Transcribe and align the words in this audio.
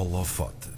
Holofote. 0.00 0.70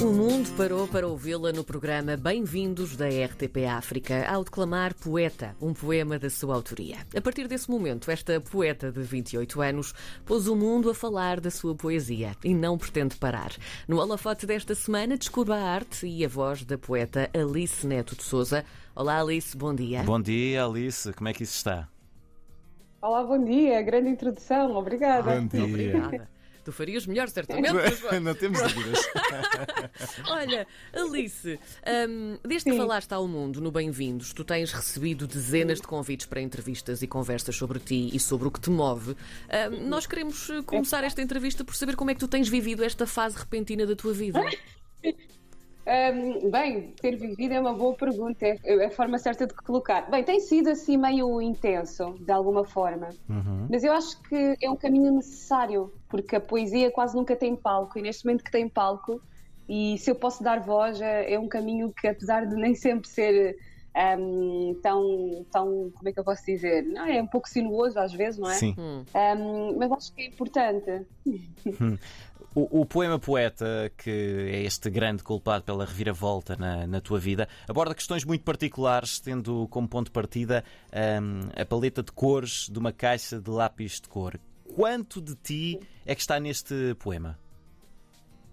O 0.00 0.06
mundo 0.06 0.48
parou 0.56 0.88
para 0.88 1.06
ouvi-la 1.06 1.52
no 1.52 1.62
programa 1.62 2.16
Bem-vindos 2.16 2.96
da 2.96 3.06
RTP 3.06 3.66
África 3.68 4.26
ao 4.26 4.42
declamar 4.42 4.94
Poeta, 4.94 5.54
um 5.60 5.74
poema 5.74 6.18
da 6.18 6.30
sua 6.30 6.54
autoria. 6.54 6.96
A 7.14 7.20
partir 7.20 7.46
desse 7.46 7.70
momento, 7.70 8.10
esta 8.10 8.40
poeta 8.40 8.90
de 8.90 9.02
28 9.02 9.60
anos 9.60 9.92
pôs 10.24 10.48
o 10.48 10.56
mundo 10.56 10.88
a 10.88 10.94
falar 10.94 11.40
da 11.40 11.50
sua 11.50 11.74
poesia 11.74 12.34
e 12.42 12.54
não 12.54 12.78
pretende 12.78 13.16
parar. 13.16 13.52
No 13.86 13.98
holofote 13.98 14.46
desta 14.46 14.74
semana, 14.74 15.18
descubra 15.18 15.56
a 15.56 15.70
arte 15.70 16.06
e 16.06 16.24
a 16.24 16.28
voz 16.28 16.64
da 16.64 16.78
poeta 16.78 17.28
Alice 17.34 17.86
Neto 17.86 18.16
de 18.16 18.22
Souza. 18.22 18.64
Olá, 18.96 19.20
Alice, 19.20 19.54
bom 19.54 19.74
dia. 19.74 20.02
Bom 20.04 20.22
dia, 20.22 20.64
Alice. 20.64 21.12
Como 21.12 21.28
é 21.28 21.34
que 21.34 21.42
isso 21.42 21.56
está? 21.56 21.86
Olá, 23.02 23.24
bom 23.24 23.44
dia. 23.44 23.82
Grande 23.82 24.08
introdução. 24.08 24.74
Obrigada. 24.74 25.38
Bom 25.38 25.46
dia. 25.46 25.64
Obrigada. 25.64 26.31
Tu 26.64 26.70
farias 26.70 27.06
melhor, 27.06 27.28
certamente. 27.28 27.72
mas- 27.72 28.00
Não 28.22 28.34
temos 28.34 28.60
dúvidas. 28.72 29.00
Olha, 30.30 30.66
Alice, 30.92 31.58
hum, 32.08 32.38
desde 32.44 32.70
que 32.70 32.76
Sim. 32.76 32.78
falaste 32.78 33.12
ao 33.12 33.26
mundo 33.26 33.60
no 33.60 33.72
Bem-vindos, 33.72 34.32
tu 34.32 34.44
tens 34.44 34.72
recebido 34.72 35.26
dezenas 35.26 35.80
de 35.80 35.86
convites 35.86 36.26
para 36.26 36.40
entrevistas 36.40 37.02
e 37.02 37.06
conversas 37.08 37.56
sobre 37.56 37.80
ti 37.80 38.10
e 38.12 38.20
sobre 38.20 38.46
o 38.46 38.50
que 38.50 38.60
te 38.60 38.70
move. 38.70 39.12
Hum, 39.12 39.88
nós 39.88 40.06
queremos 40.06 40.48
eh, 40.50 40.62
começar 40.62 41.02
esta 41.02 41.20
entrevista 41.20 41.64
por 41.64 41.74
saber 41.74 41.96
como 41.96 42.10
é 42.10 42.14
que 42.14 42.20
tu 42.20 42.28
tens 42.28 42.48
vivido 42.48 42.84
esta 42.84 43.06
fase 43.06 43.36
repentina 43.36 43.84
da 43.84 43.96
tua 43.96 44.12
vida. 44.12 44.40
Ahm, 45.86 46.50
bem, 46.50 46.94
ter 47.00 47.16
vivido 47.16 47.54
é 47.54 47.60
uma 47.60 47.74
boa 47.74 47.96
pergunta. 47.96 48.46
É 48.46 48.56
é 48.64 48.86
a 48.86 48.90
forma 48.90 49.18
certa 49.18 49.46
de 49.46 49.54
colocar. 49.54 50.08
Bem, 50.10 50.24
tem 50.24 50.38
sido 50.40 50.70
assim 50.70 50.96
meio 50.96 51.40
intenso, 51.42 52.16
de 52.20 52.32
alguma 52.32 52.64
forma. 52.64 53.08
Mas 53.68 53.82
eu 53.84 53.92
acho 53.92 54.20
que 54.28 54.56
é 54.62 54.70
um 54.70 54.76
caminho 54.76 55.12
necessário, 55.12 55.92
porque 56.08 56.36
a 56.36 56.40
poesia 56.40 56.90
quase 56.92 57.16
nunca 57.16 57.36
tem 57.36 57.56
palco. 57.56 57.98
E 57.98 58.02
neste 58.02 58.24
momento 58.24 58.44
que 58.44 58.50
tem 58.50 58.68
palco, 58.68 59.20
e 59.68 59.98
se 59.98 60.10
eu 60.10 60.14
posso 60.16 60.42
dar 60.42 60.60
voz, 60.60 61.00
é 61.00 61.32
é 61.34 61.38
um 61.38 61.48
caminho 61.48 61.92
que, 61.92 62.06
apesar 62.08 62.46
de 62.46 62.54
nem 62.56 62.74
sempre 62.74 63.08
ser 63.08 63.56
ahm, 63.94 64.74
tão, 64.82 65.46
tão. 65.50 65.90
Como 65.94 66.08
é 66.08 66.12
que 66.12 66.20
eu 66.20 66.24
posso 66.24 66.44
dizer? 66.44 66.82
Não, 66.82 67.06
é 67.06 67.22
um 67.22 67.26
pouco 67.26 67.48
sinuoso 67.48 67.98
às 67.98 68.12
vezes, 68.12 68.38
não 68.38 68.50
é? 68.50 68.54
Sim. 68.54 68.74
Ahm, 69.14 69.76
mas 69.78 69.92
acho 69.92 70.14
que 70.14 70.22
é 70.22 70.26
importante. 70.26 71.06
O, 72.54 72.82
o 72.82 72.86
poema 72.86 73.18
Poeta, 73.18 73.90
que 73.96 74.10
é 74.10 74.62
este 74.62 74.90
grande 74.90 75.22
culpado 75.22 75.64
pela 75.64 75.86
reviravolta 75.86 76.54
na, 76.54 76.86
na 76.86 77.00
tua 77.00 77.18
vida, 77.18 77.48
aborda 77.66 77.94
questões 77.94 78.26
muito 78.26 78.44
particulares, 78.44 79.18
tendo 79.18 79.66
como 79.68 79.88
ponto 79.88 80.06
de 80.06 80.12
partida 80.12 80.62
hum, 80.92 81.48
a 81.56 81.64
paleta 81.64 82.02
de 82.02 82.12
cores 82.12 82.68
de 82.70 82.78
uma 82.78 82.92
caixa 82.92 83.40
de 83.40 83.48
lápis 83.48 84.02
de 84.02 84.08
cor. 84.08 84.38
Quanto 84.74 85.20
de 85.20 85.34
ti 85.34 85.80
é 86.04 86.14
que 86.14 86.20
está 86.20 86.38
neste 86.38 86.94
poema? 86.98 87.38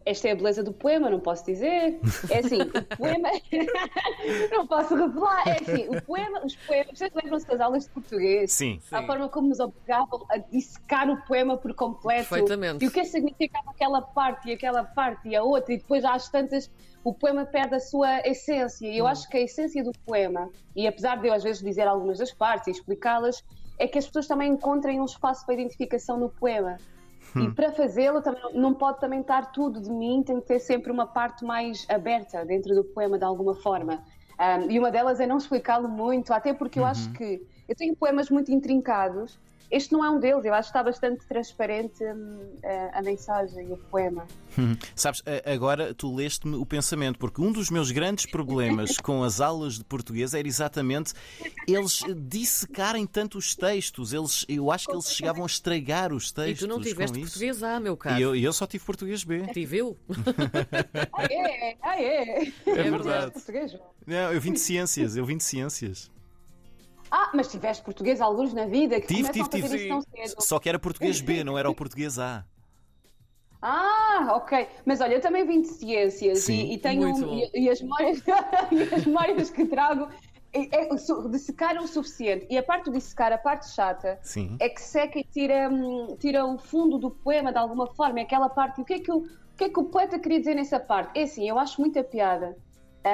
Esta 0.10 0.30
é 0.30 0.32
a 0.32 0.36
beleza 0.36 0.64
do 0.64 0.74
poema, 0.74 1.08
não 1.08 1.20
posso 1.20 1.46
dizer. 1.46 2.00
É 2.32 2.40
assim, 2.40 2.60
o 2.64 2.98
poema. 2.98 3.30
não 4.50 4.66
posso 4.66 4.96
revelar. 4.96 5.48
É 5.48 5.62
assim, 5.62 5.88
o 5.88 6.02
poema, 6.02 6.44
os 6.44 6.56
poemas. 6.56 6.98
Vocês 6.98 7.12
lembram-se 7.14 7.48
das 7.48 7.62
aulas 7.62 7.84
de 7.84 7.92
português? 7.92 8.52
Sim. 8.52 8.82
A 8.92 9.06
forma 9.06 9.30
como 9.30 9.50
nos 9.50 9.60
obrigavam 9.60 10.26
a 10.32 10.38
dissecar 10.38 11.08
o 11.12 11.22
poema 11.28 11.58
por 11.58 11.76
completo. 11.76 12.28
Perfeitamente. 12.28 12.84
E 12.84 12.88
o 12.88 12.92
que 12.92 13.02
é 13.02 13.04
que 13.04 13.10
significava 13.10 13.70
aquela 13.70 14.02
parte 14.02 14.50
e 14.50 14.54
aquela 14.54 14.84
parte 14.84 15.30
e 15.30 15.36
a 15.36 15.44
outra, 15.44 15.76
e 15.76 15.78
depois 15.78 16.04
às 16.04 16.28
tantas 16.28 16.72
o 17.04 17.14
poema 17.14 17.46
perde 17.46 17.76
a 17.76 17.80
sua 17.80 18.28
essência. 18.28 18.88
E 18.88 18.98
eu 18.98 19.06
acho 19.06 19.30
que 19.30 19.38
a 19.38 19.42
essência 19.42 19.84
do 19.84 19.92
poema, 20.08 20.50
e 20.76 20.88
apesar 20.88 21.18
de 21.18 21.28
eu 21.28 21.34
às 21.34 21.44
vezes 21.44 21.62
dizer 21.62 21.88
algumas 21.88 22.18
das 22.18 22.34
partes 22.34 22.68
e 22.68 22.72
explicá-las, 22.72 23.44
é 23.78 23.88
que 23.88 24.00
as 24.00 24.08
pessoas 24.08 24.26
também 24.26 24.52
encontrem 24.52 25.00
um 25.00 25.06
espaço 25.06 25.46
para 25.46 25.54
identificação 25.54 26.18
no 26.18 26.30
poema. 26.30 26.78
E 27.36 27.52
para 27.52 27.72
fazê-lo 27.72 28.22
também 28.22 28.42
não- 28.54 28.74
pode 28.74 29.00
também 29.00 29.22
estar 29.22 29.52
tudo 29.52 29.82
de 29.82 29.92
mim, 29.92 30.24
tem 30.24 30.40
que 30.40 30.48
ter 30.48 30.60
sempre 30.60 30.92
uma 30.92 31.06
parte 31.08 31.44
mais 31.46 31.86
aberta 31.90 32.46
dentro 32.46 32.74
do 32.76 32.84
poema 32.84 33.18
de 33.18 33.24
alguma 33.26 33.54
forma. 33.56 34.04
Um, 34.40 34.72
e 34.72 34.80
uma 34.80 34.90
delas 34.90 35.20
é 35.20 35.28
não 35.28 35.38
explicá-lo 35.38 35.90
muito, 35.90 36.34
até 36.34 36.54
porque 36.54 36.80
eu 36.80 36.86
acho 36.86 37.12
que 37.12 37.42
eu 37.68 37.76
tenho 37.76 37.96
poemas 37.96 38.30
muito 38.30 38.52
intrincados. 38.52 39.38
Este 39.72 39.94
não 39.94 40.04
é 40.04 40.10
um 40.10 40.20
deles, 40.20 40.44
eu 40.46 40.54
acho 40.54 40.72
que 40.72 40.78
está 40.78 40.84
bastante 40.84 41.26
transparente 41.28 42.04
hum, 42.04 42.58
a, 42.64 43.00
a 43.00 43.02
mensagem 43.04 43.70
e 43.70 43.74
o 43.74 43.78
poema. 43.78 44.26
Hum. 44.58 44.76
Sabes, 44.96 45.22
agora 45.46 45.94
tu 45.94 46.14
leste-me 46.16 46.56
o 46.56 46.66
pensamento, 46.66 47.20
porque 47.20 47.40
um 47.40 47.52
dos 47.52 47.70
meus 47.70 47.92
grandes 47.92 48.26
problemas 48.26 48.98
com 48.98 49.24
as 49.24 49.40
aulas 49.40 49.76
de 49.78 49.84
português 49.84 50.34
era 50.34 50.48
exatamente 50.48 51.14
eles 51.68 52.02
dissecarem 52.18 53.06
tanto 53.06 53.38
os 53.38 53.56
textos. 53.56 54.12
Eles, 54.12 54.44
eu 54.50 54.72
acho 54.72 54.88
que 54.88 54.94
eles 54.94 55.12
chegavam 55.14 55.44
a 55.44 55.46
estragar 55.46 56.12
os 56.12 56.30
E 56.30 56.34
textos. 56.34 56.60
tu 56.60 56.68
não 56.68 56.78
com 56.78 56.82
tiveste 56.84 57.20
isso. 57.20 57.30
português 57.32 57.62
A, 57.64 57.80
meu 57.80 57.96
caro. 57.96 58.18
E 58.20 58.22
eu, 58.24 58.36
e 58.36 58.44
eu 58.44 58.52
só 58.54 58.66
tive 58.66 58.84
português 58.84 59.24
B. 59.24 59.46
Tive 59.54 59.78
eu? 59.78 59.98
Ah, 61.14 61.24
é? 61.30 61.78
Ah, 61.82 62.02
é? 62.02 62.42
É 62.48 62.50
verdade. 62.66 62.90
verdade. 62.90 63.32
Português? 63.34 63.78
Não, 64.06 64.34
eu 64.34 64.42
vim 64.42 64.54
de 64.54 64.60
ciências, 64.60 65.16
eu 65.16 65.26
vim 65.26 65.38
de 65.38 65.44
ciências. 65.44 66.10
Ah, 67.12 67.32
mas 67.34 67.48
tiveste 67.48 67.84
português 67.84 68.22
alguns 68.22 68.54
na 68.54 68.66
vida 68.66 69.00
que 69.02 69.08
Tive, 69.08 69.30
começam 69.30 69.48
tive, 69.48 69.60
a 69.60 69.62
fazer 69.62 69.78
tive. 69.78 69.90
isso 69.90 70.08
tão 70.14 70.28
cedo. 70.28 70.42
Só 70.42 70.60
que 70.60 70.70
era 70.70 70.80
português 70.80 71.22
B, 71.22 71.44
não 71.44 71.58
era 71.58 71.70
o 71.70 71.76
português 71.76 72.20
A. 72.20 72.46
Ah, 73.62 74.34
ok. 74.36 74.68
Mas 74.86 75.02
olha, 75.02 75.16
eu 75.16 75.22
também 75.22 75.46
vim 75.46 75.62
de 75.62 75.68
ciências 75.68 76.40
Sim, 76.40 76.66
e, 76.66 76.74
e 76.76 76.78
tenho 76.78 77.02
muito 77.02 77.26
bom. 77.26 77.50
e, 77.54 77.64
e 77.64 77.70
as 77.70 77.82
memórias 77.82 78.24
e 78.72 78.96
as 78.96 79.06
memórias 79.06 79.50
que 79.50 79.66
trago 79.66 80.08
é, 80.54 80.86
é, 80.86 80.94
o 80.94 81.88
suficiente. 81.88 82.48
E 82.50 82.58
a 82.58 82.64
parte 82.64 82.86
do 82.86 82.92
dissecar, 82.92 83.32
a 83.34 83.38
parte 83.38 83.70
chata, 83.70 84.18
Sim. 84.22 84.56
é 84.60 84.70
que 84.70 84.82
seca 84.82 85.20
e 85.20 85.24
tira, 85.24 85.70
tira 86.20 86.46
o 86.46 86.58
fundo 86.58 86.98
do 86.98 87.12
poema 87.12 87.52
de 87.52 87.58
alguma 87.58 87.88
forma. 87.88 88.20
É 88.20 88.24
aquela 88.24 88.50
parte. 88.50 88.82
O 88.82 88.86
que 88.86 88.94
é 88.94 89.00
que 89.00 89.12
o, 89.12 89.18
o 89.18 89.28
que 89.58 89.66
é 89.66 89.70
que 89.70 89.80
o 89.80 89.84
poeta 89.86 90.18
queria 90.18 90.40
dizer 90.40 90.56
nessa 90.56 90.80
parte? 90.80 91.20
É 91.20 91.24
assim, 91.24 91.48
eu 91.48 91.60
acho 91.60 91.80
muita 91.82 92.04
piada. 92.04 92.58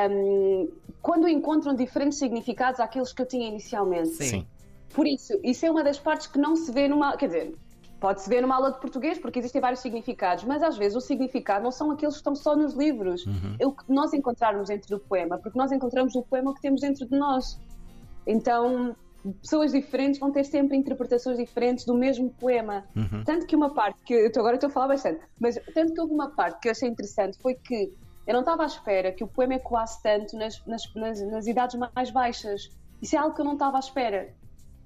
Hum, 0.09 0.69
quando 1.01 1.27
encontram 1.27 1.75
diferentes 1.75 2.17
significados 2.17 2.79
àqueles 2.79 3.13
que 3.13 3.21
eu 3.21 3.25
tinha 3.25 3.47
inicialmente. 3.47 4.09
Sim. 4.09 4.45
Por 4.93 5.05
isso, 5.05 5.33
isso 5.43 5.65
é 5.65 5.71
uma 5.71 5.83
das 5.83 5.99
partes 5.99 6.27
que 6.27 6.37
não 6.39 6.55
se 6.55 6.71
vê 6.71 6.87
numa. 6.87 7.15
Quer 7.17 7.27
dizer, 7.27 7.55
pode-se 7.99 8.29
ver 8.29 8.41
numa 8.41 8.55
aula 8.55 8.71
de 8.71 8.79
português, 8.79 9.17
porque 9.19 9.39
existem 9.39 9.59
vários 9.61 9.81
significados, 9.81 10.43
mas 10.43 10.63
às 10.63 10.77
vezes 10.77 10.95
o 10.95 11.01
significado 11.01 11.63
não 11.63 11.71
são 11.71 11.91
aqueles 11.91 12.15
que 12.15 12.19
estão 12.19 12.35
só 12.35 12.55
nos 12.55 12.73
livros. 12.73 13.25
É 13.59 13.65
o 13.67 13.71
que 13.71 13.83
nós 13.91 14.13
encontrarmos 14.13 14.67
dentro 14.69 14.89
do 14.89 14.99
poema, 14.99 15.37
porque 15.37 15.57
nós 15.57 15.71
encontramos 15.71 16.13
no 16.15 16.23
poema 16.23 16.51
o 16.51 16.53
que 16.53 16.61
temos 16.61 16.81
dentro 16.81 17.05
de 17.05 17.17
nós. 17.17 17.59
Então, 18.25 18.95
pessoas 19.41 19.71
diferentes 19.71 20.19
vão 20.19 20.31
ter 20.31 20.43
sempre 20.43 20.77
interpretações 20.77 21.37
diferentes 21.37 21.83
do 21.85 21.93
mesmo 21.95 22.29
poema. 22.39 22.85
Tanto 23.23 23.45
que 23.45 23.55
uma 23.55 23.73
parte, 23.73 23.99
que 24.05 24.13
eu 24.13 24.31
tô- 24.31 24.39
agora 24.39 24.55
estou 24.55 24.69
a 24.69 24.71
falar 24.73 24.87
bastante, 24.89 25.19
mas 25.39 25.59
tanto 25.73 25.93
que 25.93 25.99
houve 26.01 26.13
uma 26.13 26.29
parte 26.29 26.59
que 26.61 26.67
eu 26.67 26.71
achei 26.71 26.87
interessante 26.87 27.37
foi 27.41 27.55
que 27.55 27.91
eu 28.27 28.33
não 28.33 28.41
estava 28.41 28.63
à 28.63 28.65
espera 28.65 29.11
que 29.11 29.23
o 29.23 29.27
poema 29.27 29.55
ecoasse 29.55 30.01
tanto 30.01 30.35
nas, 30.37 30.63
nas, 30.65 30.93
nas, 30.95 31.21
nas 31.21 31.47
idades 31.47 31.79
mais 31.93 32.09
baixas. 32.09 32.69
Isso 33.01 33.15
é 33.15 33.19
algo 33.19 33.35
que 33.35 33.41
eu 33.41 33.45
não 33.45 33.53
estava 33.53 33.77
à 33.77 33.79
espera. 33.79 34.33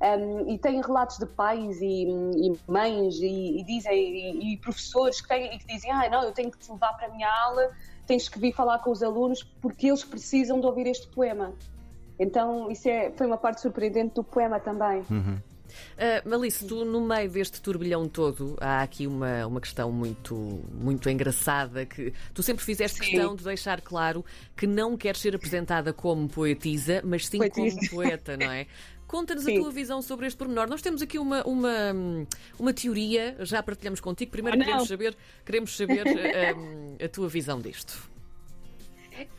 Um, 0.01 0.50
e 0.50 0.57
tem 0.57 0.81
relatos 0.81 1.17
de 1.17 1.25
pais 1.25 1.81
e, 1.81 2.05
e 2.05 2.72
mães 2.72 3.16
e, 3.16 3.59
e 3.59 3.63
dizem 3.66 3.94
e, 3.94 4.53
e 4.53 4.57
professores 4.57 5.19
que, 5.19 5.27
têm, 5.27 5.57
que 5.57 5.67
dizem 5.67 5.91
ah 5.91 6.09
não 6.09 6.23
eu 6.23 6.31
tenho 6.31 6.50
que 6.50 6.57
te 6.57 6.72
levar 6.72 6.94
para 6.94 7.07
a 7.07 7.09
minha 7.09 7.29
aula 7.29 7.69
tens 8.07 8.29
que 8.29 8.39
vir 8.39 8.53
falar 8.53 8.79
com 8.79 8.91
os 8.91 9.03
alunos 9.03 9.44
porque 9.44 9.88
eles 9.88 10.01
precisam 10.06 10.57
de 10.57 10.66
ouvir 10.66 10.88
este 10.88 11.06
poema 11.09 11.53
então 12.17 12.71
isso 12.71 12.88
é, 12.88 13.11
foi 13.11 13.27
uma 13.27 13.38
parte 13.38 13.59
surpreendente 13.59 14.16
do 14.16 14.23
poema 14.23 14.57
também 14.57 15.03
Uh, 15.97 16.35
Alice, 16.35 16.66
tu 16.66 16.85
no 16.85 17.02
meio 17.02 17.30
deste 17.30 17.62
turbilhão 17.62 18.07
todo 18.07 18.56
há 18.59 18.81
aqui 18.81 19.07
uma, 19.07 19.46
uma 19.46 19.62
questão 19.62 19.91
muito, 19.91 20.35
muito 20.74 21.09
engraçada 21.09 21.85
que 21.85 22.13
tu 22.34 22.41
sempre 22.44 22.63
fizeste 22.63 22.97
Sim. 23.00 23.12
questão 23.12 23.35
de 23.35 23.44
deixar 23.44 23.81
claro 23.81 24.24
que 24.56 24.68
não 24.68 24.97
queres 24.97 25.22
ser 25.22 25.35
apresentada 25.35 25.94
como 25.94 26.28
poetisa, 26.28 27.02
mas 27.03 27.28
sim 27.28 27.38
Poetisa. 27.38 27.75
como 27.75 27.90
poeta, 28.03 28.38
não 28.38 28.52
é? 28.52 28.68
Conta-nos 29.07 29.47
a 29.47 29.52
tua 29.52 29.72
visão 29.72 30.03
sobre 30.03 30.28
este 30.28 30.38
pormenor. 30.38 30.69
Nós 30.69 30.84
temos 30.84 31.02
aqui 31.02 31.18
uma, 31.18 31.41
uma, 31.44 31.96
uma 32.59 32.72
teoria, 32.72 33.36
já 33.40 33.63
partilhamos 33.63 34.00
contigo. 34.00 34.30
Primeiro 34.30 34.59
Oh, 34.59 34.63
queremos 34.63 34.88
saber, 34.88 35.18
queremos 35.44 35.75
saber 35.75 36.06
um, 36.56 36.96
a 37.03 37.07
tua 37.07 37.28
visão 37.28 37.60
disto. 37.60 38.07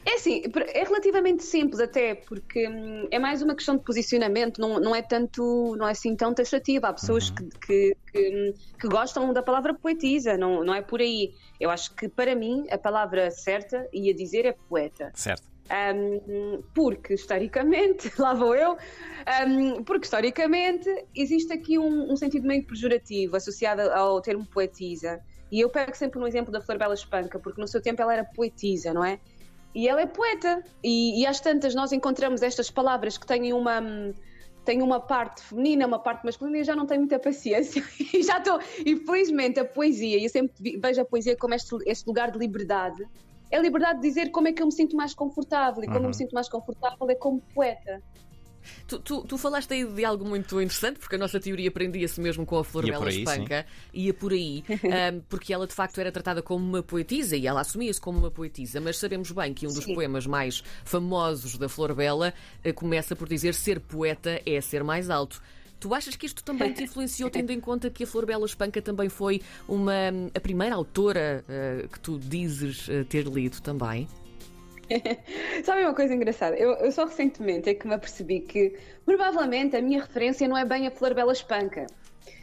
É 0.05 0.15
assim, 0.15 0.43
é 0.75 0.85
relativamente 0.85 1.43
simples 1.43 1.81
até, 1.81 2.15
porque 2.15 2.69
hum, 2.69 3.09
é 3.11 3.19
mais 3.19 3.43
uma 3.43 3.55
questão 3.55 3.77
de 3.77 3.85
posicionamento, 3.85 4.61
não, 4.61 4.81
não 4.81 4.95
é 4.95 5.03
tanto, 5.03 5.75
não 5.77 5.87
é 5.87 5.93
assim 5.93 6.17
tão 6.17 6.35
taxativa. 6.35 6.89
Há 6.89 6.93
pessoas 6.93 7.31
que, 7.31 7.49
que, 7.67 7.97
que, 8.13 8.55
que 8.81 8.89
gostam 8.89 9.33
da 9.33 9.43
palavra 9.43 9.75
poetisa, 9.75 10.37
não, 10.37 10.65
não 10.65 10.75
é 10.75 10.83
por 10.83 11.01
aí. 11.01 11.33
Eu 11.59 11.71
acho 11.71 11.95
que 11.95 12.09
para 12.09 12.35
mim 12.35 12.67
a 12.71 12.79
palavra 12.79 13.31
certa 13.31 13.89
ia 13.93 14.15
dizer 14.15 14.47
é 14.47 14.53
poeta. 14.53 15.11
Certo. 15.15 15.49
Um, 15.71 16.63
porque 16.75 17.15
historicamente, 17.15 18.11
lá 18.19 18.35
vou 18.35 18.57
eu, 18.57 18.77
um, 19.47 19.85
porque 19.85 20.07
historicamente 20.07 20.89
existe 21.15 21.53
aqui 21.53 21.79
um, 21.79 22.13
um 22.13 22.17
sentido 22.17 22.47
meio 22.47 22.67
pejorativo 22.67 23.37
associado 23.37 23.83
ao 23.83 24.21
termo 24.21 24.45
poetisa. 24.45 25.21
E 25.51 25.61
eu 25.61 25.69
pego 25.69 25.97
sempre 25.97 26.19
no 26.19 26.27
exemplo 26.27 26.53
da 26.53 26.61
Flor 26.61 26.79
Bela 26.79 26.95
Espanca, 26.95 27.39
porque 27.39 27.61
no 27.61 27.67
seu 27.67 27.81
tempo 27.81 28.01
ela 28.03 28.13
era 28.13 28.25
poetisa, 28.25 28.93
não 28.93 29.05
é? 29.05 29.19
E 29.75 29.89
ela 29.89 30.01
é 30.01 30.07
poeta. 30.07 30.63
E, 30.83 31.21
e 31.23 31.27
às 31.27 31.41
tantas 31.41 31.75
nós 31.75 31.93
encontramos 31.93 32.43
estas 32.43 32.71
palavras 32.71 33.17
que 33.17 33.27
têm 33.27 33.53
uma. 33.53 33.81
tenho 34.65 34.85
uma 34.85 35.01
parte 35.01 35.43
feminina, 35.43 35.87
uma 35.87 35.99
parte 35.99 36.25
masculina 36.25 36.59
e 36.59 36.65
já 36.65 36.75
não 36.75 36.87
tenho 36.87 37.01
muita 37.01 37.19
paciência. 37.19 37.83
e 38.15 38.23
já 38.23 38.39
estou. 38.39 38.59
Infelizmente, 38.85 39.61
a 39.61 39.65
poesia, 39.65 40.19
e 40.19 40.25
eu 40.25 40.31
sempre 40.31 40.79
vejo 40.79 41.01
a 41.01 41.05
poesia 41.05 41.37
como 41.37 41.55
este, 41.55 41.77
este, 41.87 42.07
lugar 42.07 42.31
de 42.31 42.39
liberdade, 42.39 43.07
é 43.51 43.57
a 43.57 43.61
liberdade 43.61 44.01
de 44.01 44.09
dizer 44.09 44.31
como 44.31 44.49
é 44.49 44.53
que 44.53 44.63
eu 44.63 44.67
me 44.67 44.73
sinto 44.73 44.97
mais 44.97 45.15
confortável. 45.15 45.83
E 45.83 45.87
como 45.87 45.99
uhum. 45.99 46.05
eu 46.05 46.09
me 46.09 46.17
sinto 46.17 46.33
mais 46.33 46.49
confortável 46.49 47.09
é 47.11 47.15
como 47.15 47.41
poeta. 47.55 48.03
Tu, 48.87 48.99
tu, 48.99 49.23
tu, 49.23 49.39
falaste 49.39 49.73
aí 49.73 49.85
de 49.85 50.05
algo 50.05 50.25
muito 50.25 50.61
interessante, 50.61 50.99
porque 50.99 51.15
a 51.15 51.19
nossa 51.19 51.39
teoria 51.39 51.71
prendia-se 51.71 52.21
mesmo 52.21 52.45
com 52.45 52.59
a 52.59 52.65
Flor 52.65 52.87
Bela 52.87 53.09
Espanca, 53.09 53.67
ia 53.93 54.13
por 54.13 54.33
aí, 54.33 54.65
um, 55.15 55.21
porque 55.29 55.53
ela 55.53 55.67
de 55.67 55.75
facto 55.75 56.01
era 56.01 56.11
tratada 56.11 56.43
como 56.43 56.65
uma 56.65 56.83
poetisa 56.83 57.37
e 57.37 57.47
ela 57.47 57.61
assumia-se 57.61 58.01
como 58.01 58.19
uma 58.19 58.31
poetisa, 58.31 58.81
mas 58.81 58.99
sabemos 58.99 59.31
bem 59.31 59.55
que 59.55 59.67
um 59.67 59.73
dos 59.73 59.85
Sim. 59.85 59.95
poemas 59.95 60.27
mais 60.27 60.63
famosos 60.85 61.57
da 61.57 61.69
Flor 61.69 61.95
Bela 61.95 62.35
uh, 62.65 62.75
começa 62.75 63.15
por 63.15 63.29
dizer 63.29 63.55
ser 63.55 63.81
poeta 63.81 64.41
é 64.45 64.61
ser 64.61 64.83
mais 64.83 65.11
alto. 65.11 65.41
Tu 65.81 65.95
achas 65.95 66.15
que 66.15 66.27
isto 66.27 66.45
também 66.45 66.75
te 66.75 66.85
influenciou, 66.85 67.31
tendo 67.31 67.51
em 67.51 67.59
conta 67.59 67.89
que 67.89 68.05
a 68.05 68.07
Flor 68.07 68.27
Bela 68.27 68.45
Espanca 68.45 68.83
também 68.83 69.09
foi 69.09 69.41
uma, 69.67 69.93
a 70.35 70.41
primeira 70.41 70.75
autora 70.75 71.43
uh, 71.49 71.89
que 71.89 71.99
tu 72.01 72.19
dizes 72.19 72.87
uh, 72.89 73.05
ter 73.07 73.27
lido 73.27 73.61
também? 73.63 74.07
Sabe 75.65 75.83
uma 75.83 75.95
coisa 75.95 76.15
engraçada? 76.15 76.57
Eu, 76.57 76.73
eu, 76.73 76.93
só 76.93 77.05
recentemente 77.05 77.69
é 77.69 77.75
que 77.75 77.87
me 77.87 77.95
apercebi 77.95 78.41
que 78.41 78.77
provavelmente 79.05 79.77
a 79.77 79.83
minha 79.83 80.01
referência 80.01 80.47
não 80.49 80.57
é 80.57 80.65
bem 80.65 80.87
a 80.87 80.91
Flor 80.91 81.15
Bela 81.15 81.33
Espanca. 81.33 81.87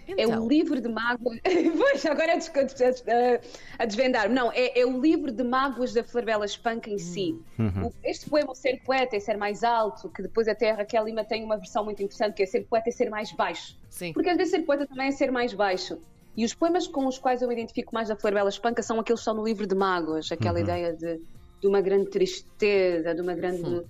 Então. 0.08 0.24
É 0.24 0.26
o 0.26 0.30
então. 0.30 0.48
livro 0.48 0.80
de 0.80 0.88
mágoas. 0.88 1.40
pois, 1.78 2.06
agora 2.06 2.32
é 2.32 3.42
a 3.78 3.86
desvendar. 3.86 4.30
Não, 4.30 4.52
é, 4.54 4.80
é, 4.80 4.86
o 4.86 5.02
livro 5.02 5.32
de 5.32 5.44
mágoas 5.44 5.94
da 5.94 6.04
Flor 6.04 6.24
Bela 6.24 6.46
Espanca 6.46 6.90
em 6.90 6.98
si. 6.98 7.38
Uhum. 7.60 7.92
Este 8.04 8.30
poema, 8.30 8.56
Ser 8.56 8.82
Poeta 8.86 9.18
e 9.18 9.20
Ser 9.20 9.36
Mais 9.36 9.64
Alto, 9.64 10.08
que 10.10 10.22
depois 10.22 10.48
até 10.48 10.72
a 10.72 10.76
Raquel 10.76 11.06
Lima 11.06 11.26
tem 11.26 11.44
uma 11.44 11.58
versão 11.58 11.84
muito 11.84 12.02
interessante, 12.02 12.36
que 12.36 12.44
é 12.44 12.46
Ser 12.46 12.62
Poeta 12.62 12.90
e 12.90 12.92
Ser 12.94 13.10
Mais 13.10 13.34
Baixo. 13.34 13.78
Sim. 13.90 14.14
Porque 14.14 14.30
às 14.30 14.38
vezes 14.38 14.52
ser 14.52 14.62
poeta 14.62 14.88
também 14.88 15.08
é 15.08 15.12
ser 15.12 15.32
mais 15.32 15.54
baixo. 15.54 15.98
E 16.38 16.46
os 16.46 16.54
poemas 16.54 16.88
com 16.88 17.08
os 17.08 17.18
quais 17.18 17.42
eu 17.42 17.48
me 17.48 17.56
identifico 17.56 17.94
mais 17.94 18.08
da 18.08 18.16
Flor 18.16 18.34
Bela 18.34 18.50
Espanca 18.50 18.84
são 18.84 19.00
aqueles 19.00 19.20
que 19.20 19.22
estão 19.22 19.34
no 19.34 19.44
livro 19.44 19.66
de 19.66 19.76
mágoas, 19.76 20.32
aquela 20.32 20.58
uhum. 20.58 20.64
ideia 20.64 20.94
de 20.94 21.20
de 21.60 21.68
uma 21.68 21.82
grande 21.82 22.10
tristeza, 22.10 23.14
de 23.14 23.22
uma 23.22 23.34
grande. 23.34 23.62
Sim. 23.62 23.84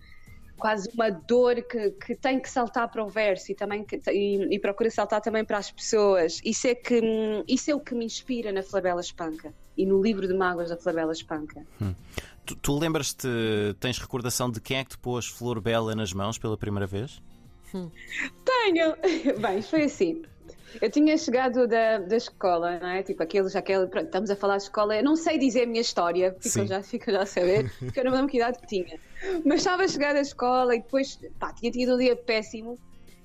quase 0.57 0.89
uma 0.93 1.09
dor 1.09 1.61
que, 1.61 1.91
que 1.91 2.15
tem 2.15 2.39
que 2.39 2.49
saltar 2.49 2.89
para 2.89 3.03
o 3.03 3.07
verso 3.07 3.51
e 3.51 3.55
também 3.55 3.83
que, 3.83 4.01
e, 4.09 4.55
e, 4.55 4.59
procura 4.59 4.89
saltar 4.89 5.21
também 5.21 5.45
para 5.45 5.57
as 5.59 5.71
pessoas. 5.71 6.41
Isso 6.43 6.67
é, 6.67 6.73
que, 6.73 6.99
isso 7.47 7.69
é 7.69 7.75
o 7.75 7.79
que 7.79 7.93
me 7.93 8.05
inspira 8.05 8.51
na 8.51 8.63
Flabela 8.63 9.01
Espanca 9.01 9.53
e 9.77 9.85
no 9.85 10.01
livro 10.01 10.27
de 10.27 10.33
mágoas 10.33 10.69
da 10.69 10.77
Flabela 10.77 11.11
Espanca. 11.11 11.63
Hum. 11.81 11.93
Tu, 12.45 12.55
tu 12.55 12.79
lembras-te, 12.79 13.27
tens 13.79 13.99
recordação 13.99 14.49
de 14.49 14.59
quem 14.59 14.77
é 14.77 14.83
que 14.83 14.91
te 14.91 14.97
pôs 14.97 15.27
Flor 15.27 15.61
Bela 15.61 15.93
nas 15.93 16.13
mãos 16.13 16.37
pela 16.37 16.57
primeira 16.57 16.87
vez? 16.87 17.21
Hum. 17.75 17.91
Tenho! 18.43 18.95
Bem, 19.39 19.61
foi 19.61 19.83
assim. 19.83 20.23
Eu 20.81 20.91
tinha 20.91 21.17
chegado 21.17 21.67
da, 21.67 21.99
da 21.99 22.17
escola, 22.17 22.79
não 22.79 22.89
é? 22.89 23.01
Tipo, 23.01 23.23
aqueles, 23.23 23.55
aquele, 23.55 23.87
pronto, 23.87 24.05
estamos 24.05 24.29
a 24.29 24.35
falar 24.35 24.57
de 24.57 24.63
escola. 24.63 24.95
Eu 24.95 25.03
não 25.03 25.15
sei 25.15 25.37
dizer 25.37 25.63
a 25.63 25.65
minha 25.65 25.81
história, 25.81 26.35
fico 26.39 26.65
já, 26.65 26.83
fico 26.83 27.11
já 27.11 27.21
a 27.21 27.25
saber, 27.25 27.71
porque 27.79 27.99
eu 27.99 28.03
não 28.03 28.11
me 28.11 28.17
lembro 28.17 28.31
que 28.31 28.37
idade 28.37 28.59
que 28.59 28.67
tinha. 28.67 28.99
Mas 29.45 29.59
estava 29.59 29.83
a 29.83 29.87
chegar 29.87 30.13
da 30.13 30.21
escola 30.21 30.75
e 30.75 30.81
depois, 30.81 31.19
pá, 31.39 31.53
tinha 31.53 31.71
tido 31.71 31.95
um 31.95 31.97
dia 31.97 32.15
péssimo. 32.15 32.77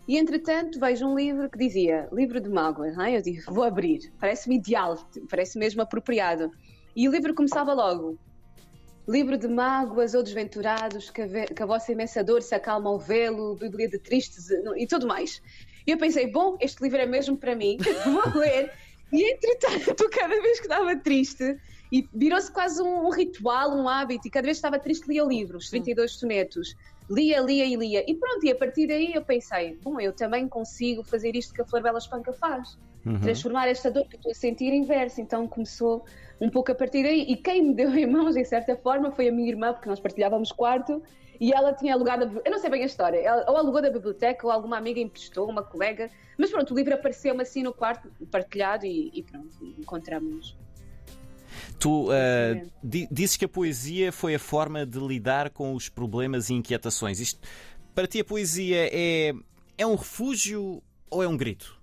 E 0.06 0.19
entretanto 0.19 0.81
vejo 0.81 1.06
um 1.06 1.17
livro 1.17 1.49
que 1.49 1.59
dizia 1.59 2.09
Livro 2.12 2.41
de 2.41 2.49
Mágoas, 2.49 2.97
não 2.97 3.05
é? 3.05 3.17
Eu 3.17 3.23
digo, 3.23 3.53
vou 3.53 3.62
abrir, 3.62 4.12
parece-me 4.19 4.56
ideal, 4.56 4.97
parece 5.29 5.59
mesmo 5.59 5.83
apropriado. 5.83 6.50
E 6.94 7.09
o 7.09 7.12
livro 7.12 7.35
começava 7.35 7.73
logo: 7.73 8.19
Livro 9.09 9.37
de 9.37 9.49
mágoas 9.49 10.15
ou 10.15 10.23
desventurados, 10.23 11.11
que 11.11 11.23
a, 11.23 11.47
que 11.47 11.62
a 11.62 11.67
vossa 11.67 11.91
imensa 11.91 12.23
dor 12.23 12.43
se 12.43 12.55
acalma 12.55 12.89
ao 12.89 12.99
velo, 12.99 13.56
Bíblia 13.56 13.89
de 13.89 13.99
tristes 13.99 14.49
e 14.77 14.87
tudo 14.87 15.06
mais. 15.06 15.43
E 15.87 15.90
eu 15.90 15.99
pensei, 15.99 16.26
bom, 16.31 16.56
este 16.61 16.82
livro 16.82 16.99
é 16.99 17.06
mesmo 17.06 17.37
para 17.37 17.55
mim, 17.55 17.76
vou 18.05 18.40
ler. 18.40 18.73
E 19.12 19.32
entretanto, 19.32 20.08
cada 20.11 20.40
vez 20.40 20.58
que 20.58 20.67
estava 20.67 20.96
triste, 20.96 21.56
e 21.93 22.08
virou-se 22.14 22.50
quase 22.50 22.81
um, 22.81 23.06
um, 23.06 23.11
ritual, 23.11 23.76
um 23.76 23.88
hábito, 23.88 24.26
e 24.26 24.31
cada 24.31 24.46
vez 24.46 24.56
que 24.56 24.67
estava 24.67 24.82
triste 24.82 25.06
lia 25.06 25.25
o 25.25 25.29
livro, 25.29 25.58
os 25.58 25.69
32 25.69 26.12
sonetos. 26.12 26.75
Lia, 27.11 27.40
lia 27.40 27.67
e 27.67 27.76
lia. 27.76 28.05
E 28.08 28.14
pronto, 28.14 28.46
e 28.46 28.50
a 28.50 28.56
partir 28.56 28.87
daí 28.87 29.12
eu 29.12 29.23
pensei, 29.23 29.79
bom, 29.82 30.00
eu 30.00 30.14
também 30.14 30.49
consigo 30.49 31.05
fazer 31.05 31.37
isto 31.37 31.52
que 31.52 31.61
a 31.61 31.67
Flor 31.67 31.82
Bela 31.82 31.99
Espanca 31.99 32.32
faz. 32.32 32.79
Uhum. 33.05 33.21
Transformar 33.21 33.69
esta 33.69 33.91
dor 33.91 34.07
que 34.07 34.17
estou 34.17 34.31
a 34.31 34.35
sentir 34.35 34.73
em 34.73 34.85
verso. 34.85 35.21
Então 35.21 35.47
começou 35.49 36.05
um 36.41 36.49
pouco 36.49 36.73
a 36.73 36.75
partir 36.75 37.03
daí. 37.03 37.23
E 37.23 37.37
quem 37.37 37.63
me 37.63 37.75
deu 37.75 37.91
em 37.97 38.07
mãos, 38.07 38.37
em 38.37 38.45
certa 38.45 38.77
forma, 38.77 39.11
foi 39.11 39.29
a 39.29 39.33
minha 39.33 39.49
irmã, 39.49 39.73
porque 39.73 39.89
nós 39.89 40.01
partilhávamos 40.01 40.51
quarto, 40.53 41.03
e 41.41 41.53
ela 41.53 41.73
tinha 41.73 41.95
alugado, 41.95 42.25
a, 42.25 42.43
eu 42.45 42.53
não 42.53 42.59
sei 42.59 42.71
bem 42.71 42.83
a 42.83 42.87
história, 42.87 43.19
ela, 43.19 43.45
ou 43.51 43.57
alugou 43.57 43.83
da 43.83 43.91
biblioteca, 43.91 44.47
ou 44.47 44.53
alguma 44.53 44.77
amiga 44.77 45.01
emprestou, 45.01 45.49
uma 45.49 45.63
colega, 45.63 46.09
mas 46.39 46.51
pronto, 46.51 46.73
o 46.73 46.77
livro 46.77 46.95
apareceu-me 46.95 47.43
assim 47.43 47.65
no 47.65 47.73
quarto, 47.73 48.09
partilhado, 48.31 48.87
e, 48.87 49.11
e 49.13 49.23
pronto, 49.25 49.57
encontramos. 49.77 50.57
Tu 51.81 52.09
uh, 52.09 52.71
dizes 52.83 53.37
que 53.37 53.45
a 53.45 53.49
poesia 53.49 54.13
foi 54.13 54.37
a 54.37 54.39
forma 54.39 54.87
de 54.87 55.01
lidar 55.01 55.51
com 55.51 55.75
os 55.75 55.89
problemas 55.89 56.49
e 56.49 56.55
inquietações. 56.55 57.19
Isto, 57.19 57.41
para 57.93 58.07
ti, 58.07 58.21
a 58.21 58.25
poesia 58.25 58.89
é, 58.93 59.33
é 59.77 59.87
um 59.87 59.97
refúgio 59.97 60.81
ou 61.11 61.23
é 61.25 61.29
um 61.29 61.37
grito? 61.37 61.81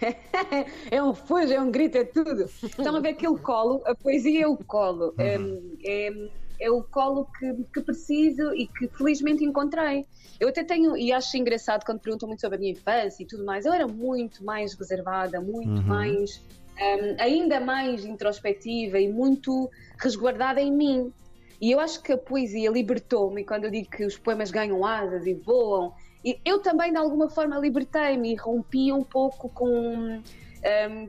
é 0.90 1.02
um 1.02 1.10
refúgio, 1.10 1.56
é 1.56 1.60
um 1.60 1.70
grito, 1.70 1.98
é 1.98 2.04
tudo. 2.04 2.42
Estão 2.62 2.96
a 2.96 3.00
ver 3.00 3.10
aquele 3.10 3.38
colo, 3.38 3.82
a 3.86 3.94
poesia 3.94 4.44
é 4.44 4.46
o 4.46 4.56
colo. 4.56 5.14
É, 5.18 5.36
é, 5.84 6.30
é 6.60 6.70
o 6.70 6.82
colo 6.82 7.26
que, 7.38 7.54
que 7.72 7.80
preciso 7.80 8.54
e 8.54 8.66
que 8.66 8.88
felizmente 8.88 9.44
encontrei. 9.44 10.06
Eu 10.38 10.48
até 10.48 10.64
tenho, 10.64 10.96
e 10.96 11.12
acho 11.12 11.36
engraçado 11.36 11.84
quando 11.84 12.00
perguntam 12.00 12.28
muito 12.28 12.40
sobre 12.40 12.56
a 12.56 12.60
minha 12.60 12.72
infância 12.72 13.22
e 13.22 13.26
tudo 13.26 13.44
mais, 13.44 13.66
eu 13.66 13.72
era 13.72 13.86
muito 13.86 14.44
mais 14.44 14.74
reservada, 14.74 15.40
muito 15.40 15.68
uhum. 15.68 15.82
mais, 15.82 16.42
um, 16.78 17.22
ainda 17.22 17.60
mais 17.60 18.04
introspectiva 18.04 18.98
e 18.98 19.08
muito 19.08 19.70
resguardada 19.98 20.60
em 20.60 20.72
mim. 20.72 21.12
E 21.60 21.70
eu 21.70 21.78
acho 21.78 22.02
que 22.02 22.12
a 22.12 22.16
poesia 22.16 22.70
libertou-me, 22.70 23.44
quando 23.44 23.64
eu 23.64 23.70
digo 23.70 23.90
que 23.90 24.04
os 24.04 24.16
poemas 24.16 24.50
ganham 24.50 24.84
asas 24.84 25.26
e 25.26 25.34
voam, 25.34 25.92
e 26.24 26.38
eu 26.44 26.60
também 26.60 26.92
de 26.92 26.98
alguma 26.98 27.28
forma 27.28 27.58
libertei-me 27.58 28.32
e 28.32 28.36
rompi 28.36 28.92
um 28.92 29.02
pouco 29.02 29.48
com 29.48 29.68
um, 29.68 30.22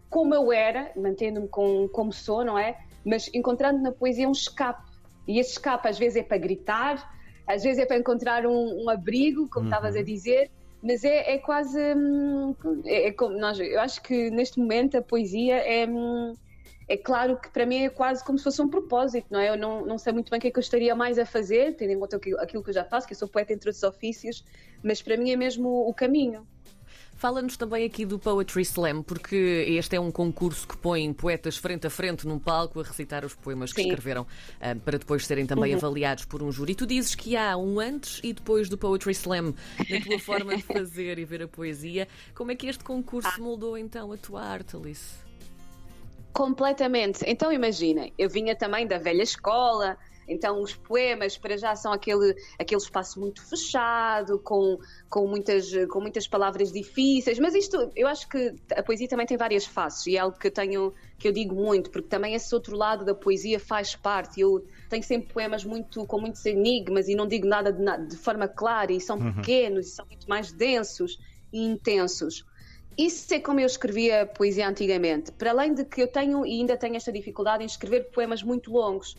como 0.10 0.34
eu 0.34 0.52
era, 0.52 0.92
mantendo-me 0.96 1.48
com, 1.48 1.88
como 1.90 2.14
sou, 2.14 2.46
não 2.46 2.58
é? 2.58 2.78
Mas 3.06 3.30
encontrando 3.34 3.82
na 3.82 3.92
poesia 3.92 4.28
um 4.28 4.32
escape 4.32 4.90
e 5.28 5.40
esse 5.40 5.52
escape 5.52 5.88
às 5.88 5.98
vezes 5.98 6.18
é 6.18 6.24
para 6.24 6.38
gritar, 6.38 7.16
às 7.48 7.64
vezes 7.64 7.80
é 7.80 7.86
para 7.86 7.98
encontrar 7.98 8.46
um, 8.46 8.84
um 8.84 8.90
abrigo, 8.90 9.48
como 9.50 9.66
uhum. 9.66 9.72
estavas 9.72 9.96
a 9.96 10.02
dizer, 10.02 10.50
mas 10.82 11.04
é, 11.04 11.34
é 11.34 11.38
quase. 11.38 11.80
Hum, 11.96 12.56
é, 12.86 13.08
é, 13.08 13.12
como 13.12 13.38
nós, 13.38 13.60
eu 13.60 13.80
acho 13.80 14.02
que 14.02 14.32
neste 14.32 14.60
momento 14.60 14.98
a 14.98 15.02
poesia 15.02 15.58
é. 15.58 15.88
Hum, 15.88 16.36
é 16.92 16.98
claro 16.98 17.38
que 17.38 17.50
para 17.50 17.66
mim 17.66 17.86
é 17.86 17.90
quase 17.90 18.22
como 18.22 18.38
se 18.38 18.44
fosse 18.44 18.62
um 18.62 18.68
propósito, 18.68 19.28
não 19.30 19.40
é? 19.40 19.50
Eu 19.50 19.58
não, 19.58 19.86
não 19.86 19.98
sei 19.98 20.12
muito 20.12 20.30
bem 20.30 20.38
o 20.38 20.42
que 20.42 20.50
é 20.50 20.52
que 20.52 20.60
eu 20.60 20.62
estaria 20.62 20.94
mais 20.94 21.18
a 21.18 21.26
fazer, 21.26 21.74
tendo 21.78 21.92
em 21.92 21.98
conta 22.00 22.18
aquilo 22.18 22.62
que 22.62 22.70
eu 22.70 22.74
já 22.74 22.84
faço, 22.84 23.08
que 23.08 23.14
eu 23.14 23.18
sou 23.18 23.30
poeta 23.30 23.54
entre 23.54 23.70
outros 23.70 23.84
ofícios, 23.84 24.44
mas 24.84 25.02
para 25.02 25.16
mim 25.16 25.32
é 25.32 25.38
mesmo 25.38 25.70
o 25.88 25.94
caminho. 25.94 26.46
Fala-nos 27.16 27.56
também 27.56 27.86
aqui 27.86 28.04
do 28.04 28.20
Poetry 28.20 28.64
Slam, 28.64 29.04
porque 29.04 29.36
este 29.70 29.96
é 29.96 30.00
um 30.00 30.12
concurso 30.12 30.68
que 30.68 30.76
põe 30.76 31.14
poetas 31.14 31.56
frente 31.56 31.88
a 31.88 31.90
frente 31.90 32.28
num 32.28 32.40
palco 32.40 32.82
a 32.82 32.84
recitar 32.84 33.24
os 33.24 33.36
poemas 33.36 33.72
que 33.72 33.84
Sim. 33.84 33.90
escreveram 33.90 34.24
uh, 34.24 34.80
para 34.80 34.98
depois 34.98 35.26
serem 35.26 35.46
também 35.46 35.72
uhum. 35.72 35.78
avaliados 35.78 36.26
por 36.26 36.44
um 36.44 36.52
júri. 36.52 36.74
E 36.74 36.76
tu 36.76 36.86
dizes 36.86 37.16
que 37.16 37.38
há 37.38 37.56
um 37.56 37.80
antes 37.80 38.20
e 38.24 38.34
depois 38.34 38.68
do 38.68 38.78
Poetry 38.78 39.12
Slam 39.12 39.54
na 39.88 40.02
tua 40.02 40.20
forma 40.20 40.58
de 40.58 40.64
fazer 40.74 41.20
e 41.20 41.24
ver 41.24 41.44
a 41.44 41.48
poesia. 41.48 42.08
Como 42.34 42.52
é 42.52 42.56
que 42.56 42.66
este 42.66 42.84
concurso 42.84 43.30
ah. 43.32 43.40
moldou 43.40 43.78
então 43.78 44.12
a 44.12 44.18
tua 44.18 44.42
arte, 44.42 44.76
Alice? 44.76 45.21
Completamente. 46.34 47.24
Então 47.28 47.52
imagina, 47.52 48.10
eu 48.18 48.30
vinha 48.30 48.56
também 48.56 48.88
da 48.88 48.98
velha 48.98 49.24
escola, 49.24 49.98
então, 50.32 50.62
os 50.62 50.74
poemas, 50.74 51.38
para 51.38 51.58
já, 51.58 51.76
são 51.76 51.92
aquele, 51.92 52.34
aquele 52.58 52.82
espaço 52.82 53.20
muito 53.20 53.44
fechado, 53.46 54.40
com, 54.40 54.80
com, 55.10 55.28
muitas, 55.28 55.70
com 55.90 56.00
muitas 56.00 56.26
palavras 56.26 56.72
difíceis. 56.72 57.38
Mas 57.38 57.54
isto, 57.54 57.92
eu 57.96 58.08
acho 58.08 58.30
que 58.30 58.56
a 58.74 58.82
poesia 58.82 59.10
também 59.10 59.26
tem 59.26 59.36
várias 59.36 59.66
faces 59.66 60.08
e 60.08 60.16
é 60.16 60.20
algo 60.20 60.38
que 60.38 60.48
eu 60.48 60.52
tenho, 60.52 60.94
que 61.18 61.28
eu 61.28 61.34
digo 61.34 61.54
muito, 61.54 61.90
porque 61.90 62.08
também 62.08 62.34
esse 62.34 62.56
outro 62.56 62.78
lado 62.78 63.04
da 63.04 63.14
poesia 63.14 63.60
faz 63.60 63.94
parte. 63.94 64.40
Eu 64.40 64.66
tenho 64.90 65.04
sempre 65.04 65.34
poemas 65.34 65.66
muito, 65.66 66.06
com 66.06 66.20
muitos 66.20 66.46
enigmas 66.46 67.10
e 67.10 67.16
não 67.16 67.28
digo 67.28 67.46
nada 67.46 67.74
de, 67.74 68.08
de 68.08 68.16
forma 68.16 68.48
clara, 68.48 68.94
e 68.94 69.02
são 69.02 69.18
uhum. 69.18 69.34
pequenos, 69.34 69.88
e 69.88 69.90
são 69.92 70.06
muito 70.06 70.30
mais 70.30 70.54
densos 70.54 71.20
e 71.52 71.66
intensos. 71.66 72.46
Isso 72.98 73.34
é 73.34 73.40
como 73.40 73.60
eu 73.60 73.66
escrevia 73.66 74.26
poesia 74.26 74.68
antigamente. 74.68 75.32
Para 75.32 75.52
além 75.52 75.74
de 75.74 75.86
que 75.86 76.02
eu 76.02 76.08
tenho 76.08 76.46
e 76.46 76.60
ainda 76.60 76.78
tenho 76.78 76.96
esta 76.96 77.12
dificuldade 77.12 77.64
em 77.64 77.66
escrever 77.66 78.12
poemas 78.12 78.44
muito 78.44 78.72
longos. 78.72 79.16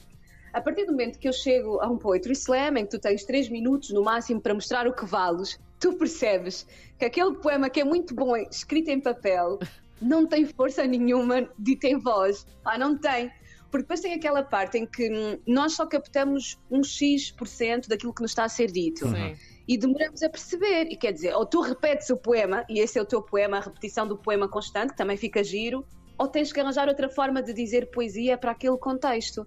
A 0.53 0.61
partir 0.61 0.85
do 0.85 0.93
momento 0.93 1.19
que 1.19 1.27
eu 1.27 1.33
chego 1.33 1.81
a 1.81 1.89
um 1.89 1.97
poetry 1.97 2.33
slam, 2.33 2.77
em 2.77 2.85
que 2.85 2.91
tu 2.91 2.99
tens 2.99 3.25
três 3.25 3.49
minutos 3.49 3.91
no 3.91 4.03
máximo 4.03 4.41
para 4.41 4.53
mostrar 4.53 4.87
o 4.87 4.93
que 4.93 5.07
vales, 5.07 5.59
tu 5.81 5.95
percebes 5.95 6.67
que 6.99 7.07
aquele 7.07 7.35
poema 7.37 7.71
que 7.71 7.81
é 7.81 7.85
muito 7.85 8.15
bom 8.15 8.37
escrito 8.37 8.91
em 8.91 9.01
papel 9.01 9.59
não 10.01 10.27
tem 10.27 10.45
força 10.45 10.85
nenhuma 10.85 11.49
dita 11.59 11.87
em 11.87 11.99
voz. 11.99 12.47
Ah, 12.65 12.77
não 12.77 12.99
tem. 12.99 13.31
Porque 13.71 13.85
depois 13.85 14.01
tem 14.01 14.13
aquela 14.13 14.43
parte 14.43 14.77
em 14.77 14.85
que 14.85 15.41
nós 15.47 15.73
só 15.73 15.87
captamos 15.87 16.59
um 16.71 16.85
X% 16.85 17.89
daquilo 17.89 18.13
que 18.13 18.21
nos 18.21 18.33
está 18.33 18.45
a 18.45 18.49
ser 18.49 18.71
dito. 18.71 19.09
Sim. 19.09 19.35
E 19.73 19.79
demoramos 19.79 20.23
a 20.23 20.29
perceber. 20.29 20.89
E 20.91 20.97
quer 20.97 21.13
dizer, 21.13 21.35
ou 21.35 21.47
tu 21.47 21.63
repetes 21.63 22.11
o 22.11 22.17
poema, 22.17 22.63
e 22.69 22.79
esse 22.79 22.99
é 22.99 23.03
o 23.03 23.07
teu 23.07 23.23
poema, 23.23 23.57
a 23.57 23.61
repetição 23.61 24.07
do 24.07 24.19
poema 24.19 24.47
constante, 24.47 24.95
também 24.95 25.17
fica 25.17 25.43
giro, 25.43 25.83
ou 26.19 26.29
tens 26.29 26.53
que 26.53 26.61
arranjar 26.61 26.89
outra 26.89 27.09
forma 27.09 27.43
de 27.43 27.55
dizer 27.55 27.91
poesia 27.91 28.37
para 28.37 28.51
aquele 28.51 28.77
contexto. 28.77 29.47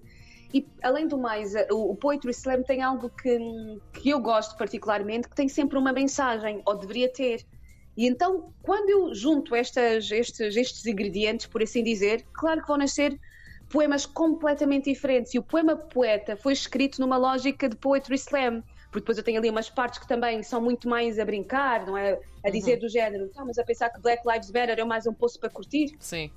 E, 0.51 0.67
além 0.81 1.07
do 1.07 1.15
mais, 1.15 1.53
o, 1.69 1.91
o 1.91 1.95
Poetry 1.95 2.31
Slam 2.31 2.63
tem 2.63 2.81
algo 2.81 3.07
que, 3.09 3.37
que 3.93 4.09
eu 4.09 4.19
gosto 4.19 4.57
particularmente, 4.57 5.29
que 5.29 5.35
tem 5.35 5.47
sempre 5.47 5.77
uma 5.77 5.93
mensagem, 5.93 6.59
ou 6.65 6.75
deveria 6.75 7.11
ter. 7.11 7.45
E 7.95 8.07
então, 8.07 8.51
quando 8.63 8.89
eu 8.89 9.13
junto 9.13 9.53
estas, 9.53 10.09
estes, 10.09 10.55
estes 10.55 10.85
ingredientes, 10.87 11.45
por 11.45 11.61
assim 11.61 11.83
dizer, 11.83 12.25
claro 12.33 12.61
que 12.61 12.67
vão 12.67 12.77
nascer 12.77 13.19
poemas 13.69 14.07
completamente 14.07 14.91
diferentes. 14.91 15.35
E 15.35 15.39
o 15.39 15.43
poema 15.43 15.75
poeta 15.75 16.35
foi 16.35 16.53
escrito 16.53 16.99
numa 16.99 17.17
lógica 17.17 17.69
de 17.69 17.75
Poetry 17.75 18.15
Slam 18.15 18.63
porque 18.95 19.01
depois 19.01 19.17
eu 19.17 19.23
tenho 19.25 19.39
ali 19.39 19.49
umas 19.49 19.69
partes 19.69 19.99
que 19.99 20.07
também 20.07 20.41
são 20.41 20.61
muito 20.61 20.87
mais 20.87 21.19
a 21.19 21.25
brincar, 21.25 21.85
não 21.85 21.97
é? 21.97 22.17
A 22.45 22.49
dizer 22.49 22.75
uhum. 22.75 22.79
do 22.79 22.89
género, 22.89 23.29
não, 23.35 23.45
mas 23.45 23.57
a 23.57 23.63
pensar 23.65 23.89
que 23.89 23.99
Black 23.99 24.25
Lives 24.25 24.49
Matter 24.49 24.79
é 24.79 24.85
mais 24.85 25.05
um 25.05 25.13
poço 25.13 25.37
para 25.37 25.49
curtir. 25.49 25.93
Sim. 25.99 26.31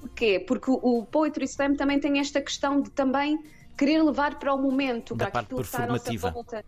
Porquê? 0.00 0.38
Porque 0.38 0.70
o 0.70 1.04
Poetry 1.04 1.46
Slam 1.46 1.74
também 1.74 1.98
tem 1.98 2.20
esta 2.20 2.40
questão 2.40 2.80
de 2.80 2.90
também 2.90 3.42
querer 3.76 4.00
levar 4.04 4.38
para 4.38 4.54
o 4.54 4.62
momento, 4.62 5.16
da 5.16 5.24
para 5.24 5.32
parte 5.32 5.46
aquilo 5.46 5.60
que 5.62 5.66
está 5.66 5.82
à 5.82 5.86
nossa 5.88 6.16
volta. 6.16 6.64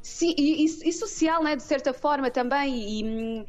Sim, 0.00 0.32
e, 0.38 0.64
e, 0.64 0.88
e, 0.88 0.92
social, 0.92 1.42
né, 1.42 1.56
de 1.56 1.64
certa 1.64 1.92
forma 1.92 2.30
também, 2.30 3.44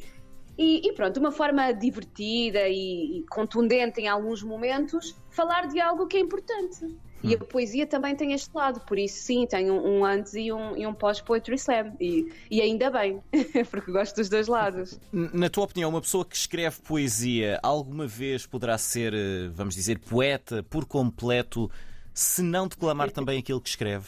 e, 0.58 0.88
e 0.88 0.94
pronto, 0.94 1.14
de 1.14 1.20
uma 1.20 1.32
forma 1.32 1.72
divertida 1.74 2.68
e, 2.68 3.24
contundente 3.30 4.02
em 4.02 4.08
alguns 4.08 4.42
momentos, 4.42 5.16
falar 5.30 5.68
de 5.68 5.80
algo 5.80 6.08
que 6.08 6.18
é 6.18 6.22
importante. 6.22 6.98
E 7.24 7.34
a 7.34 7.38
poesia 7.38 7.86
também 7.86 8.16
tem 8.16 8.34
este 8.34 8.50
lado, 8.54 8.80
por 8.82 8.98
isso 8.98 9.24
sim, 9.24 9.48
tem 9.48 9.72
um, 9.72 10.00
um 10.00 10.06
antes 10.06 10.34
e 10.36 10.52
um, 10.52 10.78
e 10.78 10.86
um 10.86 10.94
pós-poetry 10.94 11.56
slam. 11.56 11.94
E, 12.00 12.32
e 12.50 12.62
ainda 12.62 12.90
bem, 12.92 13.22
porque 13.72 13.92
gosto 13.92 14.16
dos 14.16 14.30
dois 14.30 14.48
lados. 14.48 15.00
Na 15.12 15.50
tua 15.50 15.64
opinião, 15.66 15.90
uma 15.90 16.02
pessoa 16.02 16.24
que 16.24 16.36
escreve 16.36 16.80
poesia 16.82 17.60
alguma 17.64 18.06
vez 18.06 18.46
poderá 18.46 18.78
ser, 18.78 19.14
eh, 19.14 19.50
vamos 19.52 19.76
dizer, 19.76 20.00
poeta 20.00 20.64
por 20.64 20.86
completo, 20.86 21.72
se 22.14 22.42
não 22.42 22.68
declamar 22.68 23.12
também 23.12 23.40
aquilo 23.40 23.62
que 23.62 23.70
escreve? 23.70 24.08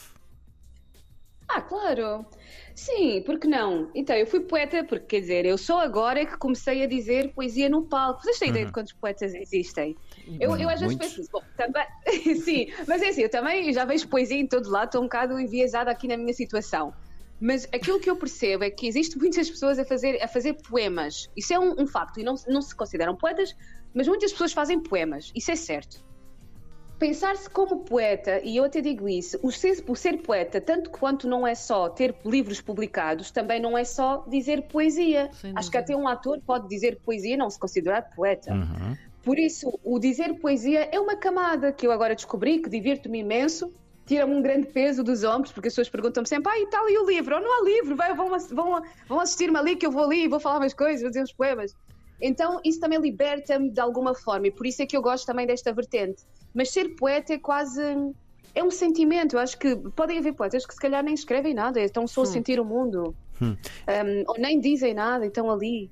Ah, 1.47 1.61
claro. 1.61 2.25
Sim, 2.75 3.23
porque 3.25 3.47
não? 3.47 3.89
Então, 3.93 4.15
eu 4.15 4.25
fui 4.25 4.39
poeta 4.39 4.83
porque, 4.83 5.05
quer 5.05 5.19
dizer, 5.19 5.45
eu 5.45 5.57
só 5.57 5.81
agora 5.81 6.21
é 6.21 6.25
que 6.25 6.37
comecei 6.37 6.83
a 6.83 6.87
dizer 6.87 7.33
poesia 7.33 7.67
no 7.67 7.81
palco. 7.81 8.21
Vocês 8.21 8.37
têm 8.37 8.49
uhum. 8.49 8.53
ideia 8.53 8.65
de 8.65 8.69
uhum. 8.69 8.73
quantos 8.73 8.93
poetas 8.93 9.33
existem? 9.33 9.97
Eu, 10.39 10.55
eu 10.57 10.69
às 10.69 10.79
vezes 10.79 10.97
penso, 10.97 11.29
bom, 11.31 11.41
também, 11.55 11.85
sim, 12.43 12.67
mas 12.87 13.01
é 13.01 13.09
assim, 13.09 13.21
eu 13.21 13.29
também 13.29 13.71
já 13.73 13.85
vejo 13.85 14.07
poesia 14.07 14.37
em 14.37 14.47
todo 14.47 14.69
lado, 14.69 14.85
estou 14.85 15.01
um 15.01 15.05
bocado 15.05 15.39
enviesada 15.39 15.89
aqui 15.89 16.07
na 16.07 16.17
minha 16.17 16.33
situação. 16.33 16.93
Mas 17.39 17.63
aquilo 17.73 17.99
que 17.99 18.09
eu 18.09 18.17
percebo 18.17 18.65
é 18.65 18.69
que 18.69 18.85
existem 18.85 19.17
muitas 19.17 19.49
pessoas 19.49 19.79
a 19.79 19.85
fazer, 19.85 20.21
a 20.21 20.27
fazer 20.27 20.55
poemas. 20.67 21.29
Isso 21.37 21.53
é 21.53 21.59
um, 21.59 21.73
um 21.79 21.87
facto, 21.87 22.19
e 22.19 22.23
não, 22.23 22.35
não 22.47 22.61
se 22.61 22.75
consideram 22.75 23.15
poetas, 23.15 23.55
mas 23.93 24.07
muitas 24.07 24.31
pessoas 24.31 24.51
fazem 24.51 24.79
poemas, 24.81 25.31
isso 25.33 25.49
é 25.51 25.55
certo. 25.55 26.09
Pensar-se 26.99 27.49
como 27.49 27.85
poeta, 27.85 28.41
e 28.43 28.57
eu 28.57 28.65
até 28.65 28.81
digo 28.81 29.07
isso, 29.07 29.39
o 29.41 29.53
ser, 29.53 29.81
o 29.87 29.95
ser 29.95 30.17
poeta, 30.17 30.59
tanto 30.59 30.89
quanto 30.89 31.29
não 31.29 31.47
é 31.47 31.55
só 31.55 31.87
ter 31.87 32.13
livros 32.25 32.59
publicados, 32.59 33.31
também 33.31 33.57
não 33.61 33.77
é 33.77 33.85
só 33.85 34.25
dizer 34.27 34.63
poesia. 34.63 35.29
Acho 35.55 35.71
que 35.71 35.77
até 35.77 35.95
um 35.95 36.09
ator 36.09 36.41
pode 36.45 36.67
dizer 36.67 36.99
poesia 36.99 37.35
e 37.35 37.37
não 37.37 37.49
se 37.49 37.57
considerar 37.57 38.01
poeta. 38.13 38.53
Uhum. 38.53 38.97
Por 39.29 39.37
isso, 39.37 39.79
o 39.83 39.99
dizer 39.99 40.39
poesia 40.39 40.89
é 40.91 40.99
uma 40.99 41.15
camada 41.15 41.71
que 41.71 41.85
eu 41.85 41.91
agora 41.91 42.15
descobri, 42.15 42.57
que 42.57 42.67
divirto-me 42.67 43.19
imenso, 43.19 43.71
tira-me 44.03 44.33
um 44.33 44.41
grande 44.41 44.65
peso 44.65 45.03
dos 45.03 45.23
ombros, 45.23 45.51
porque 45.51 45.67
as 45.67 45.73
pessoas 45.73 45.87
perguntam-me 45.87 46.27
sempre: 46.27 46.51
ah, 46.51 46.59
e 46.59 46.65
tal, 46.65 46.89
e 46.89 46.97
o 46.97 47.05
livro? 47.05 47.35
Ou 47.35 47.41
não 47.43 47.61
há 47.61 47.63
livro? 47.63 47.95
Vai, 47.95 48.11
vão, 48.15 48.27
vão, 48.27 48.81
vão 49.07 49.19
assistir-me 49.19 49.55
ali 49.55 49.75
que 49.75 49.85
eu 49.85 49.91
vou 49.91 50.05
ali 50.05 50.23
e 50.23 50.27
vou 50.27 50.39
falar 50.39 50.57
umas 50.57 50.73
coisas, 50.73 51.01
vou 51.01 51.11
dizer 51.11 51.21
uns 51.21 51.31
poemas. 51.31 51.75
Então, 52.19 52.59
isso 52.65 52.79
também 52.79 52.99
liberta-me 52.99 53.69
de 53.69 53.79
alguma 53.79 54.15
forma, 54.15 54.47
e 54.47 54.51
por 54.51 54.65
isso 54.65 54.81
é 54.81 54.87
que 54.87 54.97
eu 54.97 55.01
gosto 55.03 55.27
também 55.27 55.45
desta 55.45 55.71
vertente. 55.71 56.23
Mas 56.51 56.71
ser 56.71 56.95
poeta 56.95 57.31
é 57.31 57.37
quase. 57.37 57.83
É 58.55 58.63
um 58.63 58.71
sentimento. 58.71 59.35
Eu 59.35 59.41
acho 59.41 59.59
que 59.59 59.75
podem 59.95 60.17
haver 60.17 60.33
poetas 60.33 60.65
que 60.65 60.73
se 60.73 60.79
calhar 60.79 61.03
nem 61.03 61.13
escrevem 61.13 61.53
nada, 61.53 61.79
estão 61.79 62.07
só 62.07 62.23
a 62.23 62.25
sentir 62.25 62.59
o 62.59 62.65
mundo. 62.65 63.15
Hum. 63.41 63.55
Um, 63.87 64.23
ou 64.27 64.37
nem 64.37 64.59
dizem 64.59 64.93
nada, 64.93 65.25
estão 65.25 65.49
ali. 65.49 65.89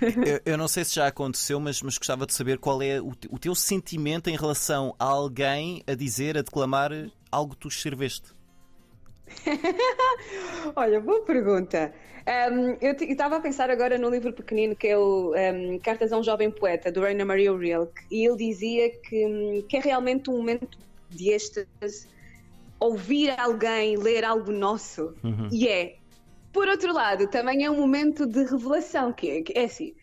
Eu, 0.00 0.52
eu, 0.52 0.58
não 0.58 0.68
sei 0.68 0.84
se 0.84 0.94
já 0.94 1.06
aconteceu, 1.06 1.58
mas, 1.58 1.82
mas 1.82 1.96
gostava 1.96 2.26
de 2.26 2.34
saber 2.34 2.58
qual 2.58 2.82
é 2.82 3.00
o, 3.00 3.12
o, 3.30 3.38
teu 3.38 3.54
sentimento 3.54 4.28
em 4.28 4.36
relação 4.36 4.94
a 4.98 5.04
alguém 5.04 5.82
a 5.86 5.94
dizer, 5.94 6.36
a 6.36 6.42
declamar 6.42 6.92
algo 7.30 7.54
que 7.54 7.60
tu 7.60 7.68
escreveste. 7.68 8.32
Olha, 10.76 11.00
boa 11.00 11.22
pergunta. 11.22 11.92
Um, 12.52 12.76
eu 12.80 12.92
estava 12.92 13.36
a 13.36 13.40
pensar 13.40 13.70
agora 13.70 13.96
no 13.96 14.10
livro 14.10 14.32
pequenino 14.32 14.76
que 14.76 14.88
é 14.88 14.98
o 14.98 15.32
um, 15.34 15.78
Cartas 15.78 16.12
a 16.12 16.18
um 16.18 16.22
Jovem 16.22 16.50
Poeta, 16.50 16.92
do 16.92 17.00
Rainer 17.00 17.24
Maria 17.24 17.56
Rilke, 17.56 18.02
e 18.10 18.26
ele 18.26 18.36
dizia 18.36 18.90
que, 18.90 19.64
que 19.68 19.76
é 19.78 19.80
realmente 19.80 20.30
um 20.30 20.36
momento 20.36 20.78
de 21.08 21.30
êxtase 21.30 22.08
ouvir 22.78 23.38
alguém 23.38 23.96
ler 23.96 24.24
algo 24.24 24.50
nosso. 24.50 25.14
Uhum. 25.22 25.48
E 25.52 25.68
é, 25.68 25.96
por 26.52 26.68
outro 26.68 26.92
lado, 26.92 27.28
também 27.28 27.64
é 27.64 27.70
um 27.70 27.76
momento 27.76 28.26
de 28.26 28.44
revelação, 28.44 29.12
que 29.12 29.44
é, 29.54 29.60
é 29.60 29.64
assim. 29.64 29.94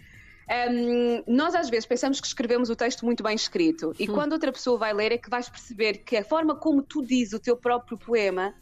Um, 0.49 1.23
nós 1.27 1.53
às 1.55 1.69
vezes 1.69 1.85
pensamos 1.85 2.21
que 2.21 2.27
escrevemos 2.27 2.69
o 2.69 2.75
texto 2.75 3.05
muito 3.05 3.21
bem 3.21 3.35
escrito 3.35 3.93
e 3.99 4.09
hum. 4.09 4.13
quando 4.13 4.31
outra 4.31 4.49
pessoa 4.49 4.77
vai 4.77 4.93
ler 4.93 5.11
é 5.11 5.17
que 5.17 5.29
vais 5.29 5.49
perceber 5.49 5.97
que 6.05 6.15
a 6.15 6.23
forma 6.23 6.55
como 6.55 6.81
tu 6.81 7.05
dizes 7.05 7.33
o 7.33 7.39
teu 7.39 7.57
próprio 7.57 7.97
poema 7.97 8.55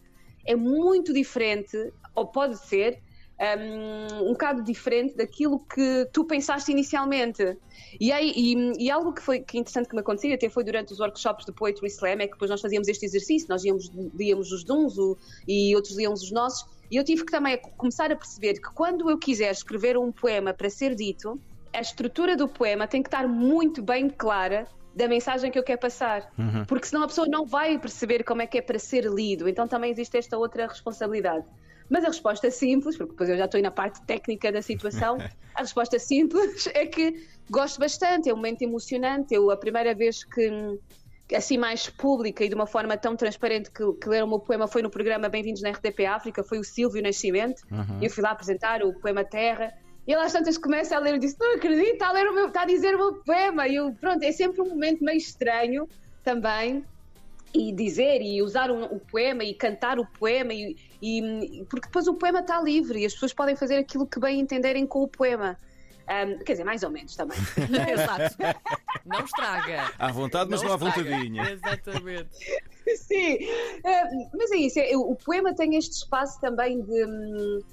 é 0.43 0.55
muito 0.55 1.13
diferente, 1.13 1.77
ou 2.15 2.27
pode 2.27 2.57
ser, 2.57 3.01
um, 3.39 4.29
um 4.29 4.31
bocado 4.31 4.63
diferente 4.63 5.15
daquilo 5.15 5.59
que 5.59 6.07
tu 6.13 6.23
pensaste 6.25 6.71
inicialmente. 6.71 7.57
E, 7.99 8.11
aí, 8.11 8.31
e, 8.35 8.85
e, 8.85 8.91
algo 8.91 9.13
que 9.13 9.21
foi 9.21 9.39
que 9.39 9.57
interessante 9.57 9.89
que 9.89 9.95
me 9.95 10.01
aconteceu, 10.01 10.33
até 10.33 10.49
foi 10.49 10.63
durante 10.63 10.93
os 10.93 10.99
workshops 10.99 11.45
de 11.45 11.51
Poetry 11.51 11.87
Slam, 11.87 12.21
é 12.21 12.27
que 12.27 12.33
depois 12.33 12.49
nós 12.49 12.61
fazíamos 12.61 12.87
este 12.87 13.05
exercício, 13.05 13.47
nós 13.49 13.63
íamos, 13.63 13.91
líamos 14.13 14.51
os 14.51 14.63
dons 14.63 14.97
o, 14.97 15.17
e 15.47 15.75
outros 15.75 15.97
líamos 15.97 16.21
os 16.21 16.31
nossos, 16.31 16.65
e 16.89 16.97
eu 16.97 17.03
tive 17.03 17.25
que 17.25 17.31
também 17.31 17.59
começar 17.77 18.11
a 18.11 18.15
perceber 18.15 18.53
que 18.53 18.73
quando 18.73 19.09
eu 19.09 19.17
quiser 19.17 19.51
escrever 19.51 19.97
um 19.97 20.11
poema 20.11 20.53
para 20.53 20.69
ser 20.69 20.95
dito, 20.95 21.39
a 21.73 21.81
estrutura 21.81 22.35
do 22.35 22.47
poema 22.47 22.87
tem 22.87 23.01
que 23.01 23.07
estar 23.07 23.27
muito 23.27 23.81
bem 23.81 24.09
clara 24.09 24.67
da 24.95 25.07
mensagem 25.07 25.51
que 25.51 25.59
eu 25.59 25.63
quero 25.63 25.79
passar, 25.79 26.31
uhum. 26.37 26.63
porque 26.65 26.87
senão 26.87 27.03
a 27.03 27.07
pessoa 27.07 27.27
não 27.27 27.45
vai 27.45 27.77
perceber 27.77 28.23
como 28.23 28.41
é 28.41 28.47
que 28.47 28.57
é 28.57 28.61
para 28.61 28.79
ser 28.79 29.03
lido. 29.05 29.49
Então 29.49 29.67
também 29.67 29.91
existe 29.91 30.17
esta 30.17 30.37
outra 30.37 30.67
responsabilidade. 30.67 31.45
Mas 31.89 32.03
a 32.03 32.07
resposta 32.07 32.49
simples, 32.49 32.97
porque 32.97 33.11
depois 33.11 33.29
eu 33.29 33.37
já 33.37 33.45
estou 33.45 33.57
aí 33.57 33.61
na 33.61 33.71
parte 33.71 34.01
técnica 34.03 34.51
da 34.51 34.61
situação, 34.61 35.17
a 35.53 35.59
resposta 35.59 35.99
simples 35.99 36.67
é 36.73 36.85
que 36.85 37.27
gosto 37.49 37.79
bastante, 37.79 38.29
é 38.29 38.33
um 38.33 38.37
momento 38.37 38.61
emocionante. 38.61 39.35
Eu, 39.35 39.51
a 39.51 39.57
primeira 39.57 39.93
vez 39.93 40.23
que, 40.23 40.79
assim 41.33 41.57
mais 41.57 41.89
pública 41.89 42.43
e 42.43 42.49
de 42.49 42.55
uma 42.55 42.67
forma 42.67 42.97
tão 42.97 43.15
transparente 43.15 43.71
que, 43.71 43.93
que 43.93 44.09
leram 44.09 44.27
o 44.27 44.29
meu 44.29 44.39
poema 44.39 44.67
foi 44.67 44.81
no 44.81 44.89
programa 44.89 45.27
Bem-vindos 45.27 45.61
na 45.61 45.71
RTP 45.71 46.05
África, 46.05 46.43
foi 46.43 46.59
o 46.59 46.63
Silvio 46.63 47.01
Nascimento. 47.01 47.63
Uhum. 47.71 47.99
Eu 48.01 48.09
fui 48.09 48.21
lá 48.21 48.31
apresentar 48.31 48.83
o 48.83 48.93
poema 48.99 49.23
Terra. 49.23 49.73
E 50.07 50.11
ele 50.11 50.21
às 50.21 50.31
tantas 50.31 50.57
começa 50.57 50.95
a 50.95 50.99
ler 50.99 51.15
e 51.15 51.19
disse: 51.19 51.35
Não 51.39 51.55
acredito, 51.55 51.93
está 51.93 52.09
a, 52.09 52.11
ler 52.11 52.27
o 52.27 52.33
meu, 52.33 52.47
está 52.47 52.61
a 52.61 52.65
dizer 52.65 52.93
o 52.93 52.97
meu 52.99 53.13
poema. 53.23 53.67
E 53.67 53.75
eu, 53.75 53.91
pronto, 53.93 54.21
é 54.21 54.31
sempre 54.31 54.61
um 54.61 54.69
momento 54.69 55.03
meio 55.03 55.17
estranho 55.17 55.89
também, 56.23 56.85
e 57.55 57.71
dizer 57.71 58.21
e 58.21 58.41
usar 58.41 58.69
um, 58.69 58.83
o 58.83 58.99
poema 58.99 59.43
e 59.43 59.53
cantar 59.53 59.97
o 59.97 60.05
poema 60.05 60.53
e, 60.53 60.75
e, 61.01 61.65
porque 61.69 61.87
depois 61.87 62.07
o 62.07 62.15
poema 62.15 62.39
está 62.41 62.61
livre 62.61 62.99
e 62.99 63.05
as 63.05 63.13
pessoas 63.13 63.33
podem 63.33 63.55
fazer 63.55 63.77
aquilo 63.77 64.05
que 64.05 64.19
bem 64.19 64.39
entenderem 64.39 64.85
com 64.85 65.01
o 65.01 65.07
poema. 65.07 65.57
Um, 66.07 66.37
quer 66.43 66.53
dizer, 66.53 66.63
mais 66.63 66.83
ou 66.83 66.91
menos 66.91 67.15
também. 67.15 67.37
Exato. 67.91 68.35
Não 69.05 69.25
estraga. 69.25 69.91
À 69.97 70.11
vontade, 70.11 70.49
mas 70.51 70.61
não, 70.61 70.69
não 70.69 70.75
há 70.75 70.77
vontadinha. 70.77 71.51
Exatamente. 71.51 72.29
Sim, 72.95 73.35
uh, 73.35 74.29
mas 74.37 74.51
é 74.51 74.57
isso. 74.57 74.79
É, 74.79 74.95
o 74.95 75.15
poema 75.15 75.53
tem 75.55 75.75
este 75.75 75.93
espaço 75.93 76.39
também 76.39 76.81
de. 76.81 77.63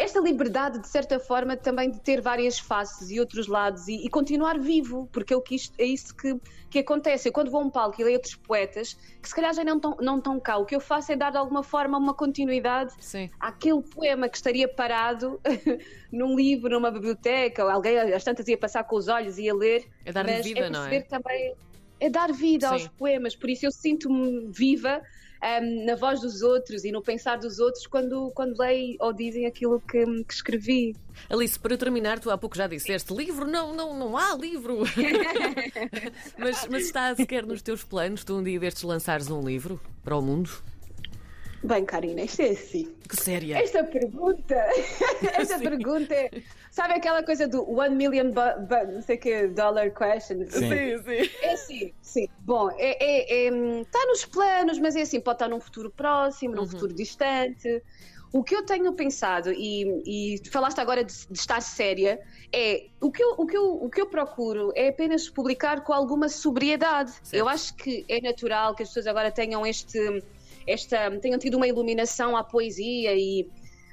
Esta 0.00 0.18
liberdade, 0.18 0.78
de 0.78 0.88
certa 0.88 1.20
forma, 1.20 1.58
também 1.58 1.90
de 1.90 2.00
ter 2.00 2.22
várias 2.22 2.58
faces 2.58 3.10
e 3.10 3.20
outros 3.20 3.46
lados 3.46 3.86
e, 3.86 3.96
e 3.96 4.08
continuar 4.08 4.58
vivo, 4.58 5.06
porque 5.12 5.34
é, 5.34 5.36
o 5.36 5.42
que 5.42 5.54
isto, 5.54 5.78
é 5.78 5.84
isso 5.84 6.16
que, 6.16 6.40
que 6.70 6.78
acontece. 6.78 7.28
Eu, 7.28 7.32
quando 7.34 7.50
vou 7.50 7.60
a 7.60 7.64
um 7.64 7.68
palco 7.68 8.00
e 8.00 8.04
leio 8.04 8.16
outros 8.16 8.34
poetas, 8.34 8.94
que 9.20 9.28
se 9.28 9.34
calhar 9.34 9.52
já 9.52 9.62
não 9.62 9.76
estão 9.76 9.98
não 10.00 10.18
tão 10.18 10.40
cá, 10.40 10.56
o 10.56 10.64
que 10.64 10.74
eu 10.74 10.80
faço 10.80 11.12
é 11.12 11.16
dar 11.16 11.30
de 11.30 11.36
alguma 11.36 11.62
forma 11.62 11.98
uma 11.98 12.14
continuidade 12.14 12.94
Sim. 12.98 13.28
àquele 13.38 13.82
poema 13.82 14.26
que 14.26 14.38
estaria 14.38 14.66
parado 14.66 15.38
num 16.10 16.34
livro, 16.34 16.70
numa 16.70 16.90
biblioteca, 16.90 17.62
ou 17.62 17.70
alguém 17.70 17.98
às 17.98 18.24
tantas 18.24 18.48
ia 18.48 18.56
passar 18.56 18.84
com 18.84 18.96
os 18.96 19.06
olhos 19.06 19.36
e 19.36 19.42
ia 19.42 19.54
ler. 19.54 19.86
É 20.02 20.12
dar 20.14 20.24
vida, 20.24 20.60
é 20.60 20.70
não 20.70 20.86
é? 20.86 21.02
Também, 21.02 21.54
é 22.00 22.08
dar 22.08 22.32
vida 22.32 22.68
Sim. 22.68 22.72
aos 22.72 22.88
poemas, 22.88 23.36
por 23.36 23.50
isso 23.50 23.66
eu 23.66 23.70
sinto-me 23.70 24.50
viva 24.50 25.02
um, 25.42 25.84
na 25.84 25.94
voz 25.94 26.20
dos 26.20 26.42
outros 26.42 26.84
e 26.84 26.92
no 26.92 27.02
pensar 27.02 27.38
dos 27.38 27.58
outros 27.58 27.86
quando, 27.86 28.30
quando 28.34 28.58
leio 28.58 28.96
ou 29.00 29.12
dizem 29.12 29.46
aquilo 29.46 29.80
que, 29.80 30.04
que 30.24 30.34
escrevi. 30.34 30.96
Alice, 31.28 31.58
para 31.58 31.76
terminar, 31.76 32.18
tu 32.18 32.30
há 32.30 32.38
pouco 32.38 32.56
já 32.56 32.66
disseste 32.66 33.14
livro, 33.14 33.46
não, 33.46 33.74
não, 33.74 33.98
não 33.98 34.16
há 34.16 34.34
livro. 34.36 34.78
mas, 36.38 36.66
mas 36.68 36.84
está 36.84 37.14
sequer 37.14 37.46
nos 37.46 37.62
teus 37.62 37.82
planos 37.82 38.24
tu 38.24 38.36
um 38.36 38.42
dia 38.42 38.58
destes 38.58 38.82
lançares 38.82 39.30
um 39.30 39.42
livro 39.42 39.80
para 40.02 40.16
o 40.16 40.22
mundo? 40.22 40.50
Bem, 41.62 41.84
Karina, 41.84 42.22
isto 42.22 42.40
é 42.40 42.50
assim. 42.50 42.94
Que 43.06 43.16
séria. 43.16 43.58
Esta 43.62 43.84
pergunta, 43.84 44.54
esta 45.36 45.58
Sim. 45.58 45.64
pergunta 45.64 46.14
é, 46.14 46.30
sabe 46.70 46.94
aquela 46.94 47.22
coisa 47.22 47.46
do 47.46 47.68
one 47.70 47.94
million, 47.94 48.30
bu- 48.30 48.66
bu- 48.66 48.92
não 48.94 49.02
sei 49.02 49.18
que, 49.18 49.46
dollar 49.48 49.90
question? 49.90 50.38
Sim. 50.48 50.98
sim. 51.04 51.30
É 51.42 51.52
assim, 51.52 51.92
sim. 52.00 52.28
Bom, 52.40 52.70
é, 52.78 52.96
é- 52.98 53.46
é, 53.48 53.80
está 53.82 54.06
nos 54.06 54.24
planos, 54.24 54.78
mas 54.78 54.96
é 54.96 55.02
assim, 55.02 55.20
pode 55.20 55.36
estar 55.36 55.48
num 55.48 55.60
futuro 55.60 55.90
próximo, 55.90 56.54
num 56.54 56.66
futuro 56.66 56.94
distante. 56.94 57.82
O 58.32 58.44
que 58.44 58.54
eu 58.54 58.64
tenho 58.64 58.92
pensado, 58.92 59.52
e, 59.52 60.36
e 60.36 60.50
falaste 60.50 60.78
agora 60.80 61.02
de, 61.02 61.12
de 61.28 61.36
estar 61.38 61.60
séria, 61.60 62.20
é 62.52 62.86
o 63.00 63.10
que, 63.10 63.20
eu, 63.22 63.34
o, 63.36 63.44
que 63.44 63.56
eu, 63.56 63.84
o 63.84 63.90
que 63.90 64.00
eu 64.00 64.06
procuro 64.06 64.72
é 64.76 64.88
apenas 64.88 65.28
publicar 65.28 65.80
com 65.82 65.92
alguma 65.92 66.28
sobriedade. 66.28 67.10
Certo. 67.10 67.34
Eu 67.34 67.48
acho 67.48 67.74
que 67.74 68.04
é 68.08 68.20
natural 68.20 68.74
que 68.76 68.84
as 68.84 68.88
pessoas 68.88 69.08
agora 69.08 69.32
tenham 69.32 69.66
este, 69.66 70.22
esta, 70.66 71.10
tenham 71.18 71.38
tido 71.38 71.56
uma 71.56 71.66
iluminação 71.66 72.36
à 72.36 72.44
poesia 72.44 73.14
e 73.14 73.48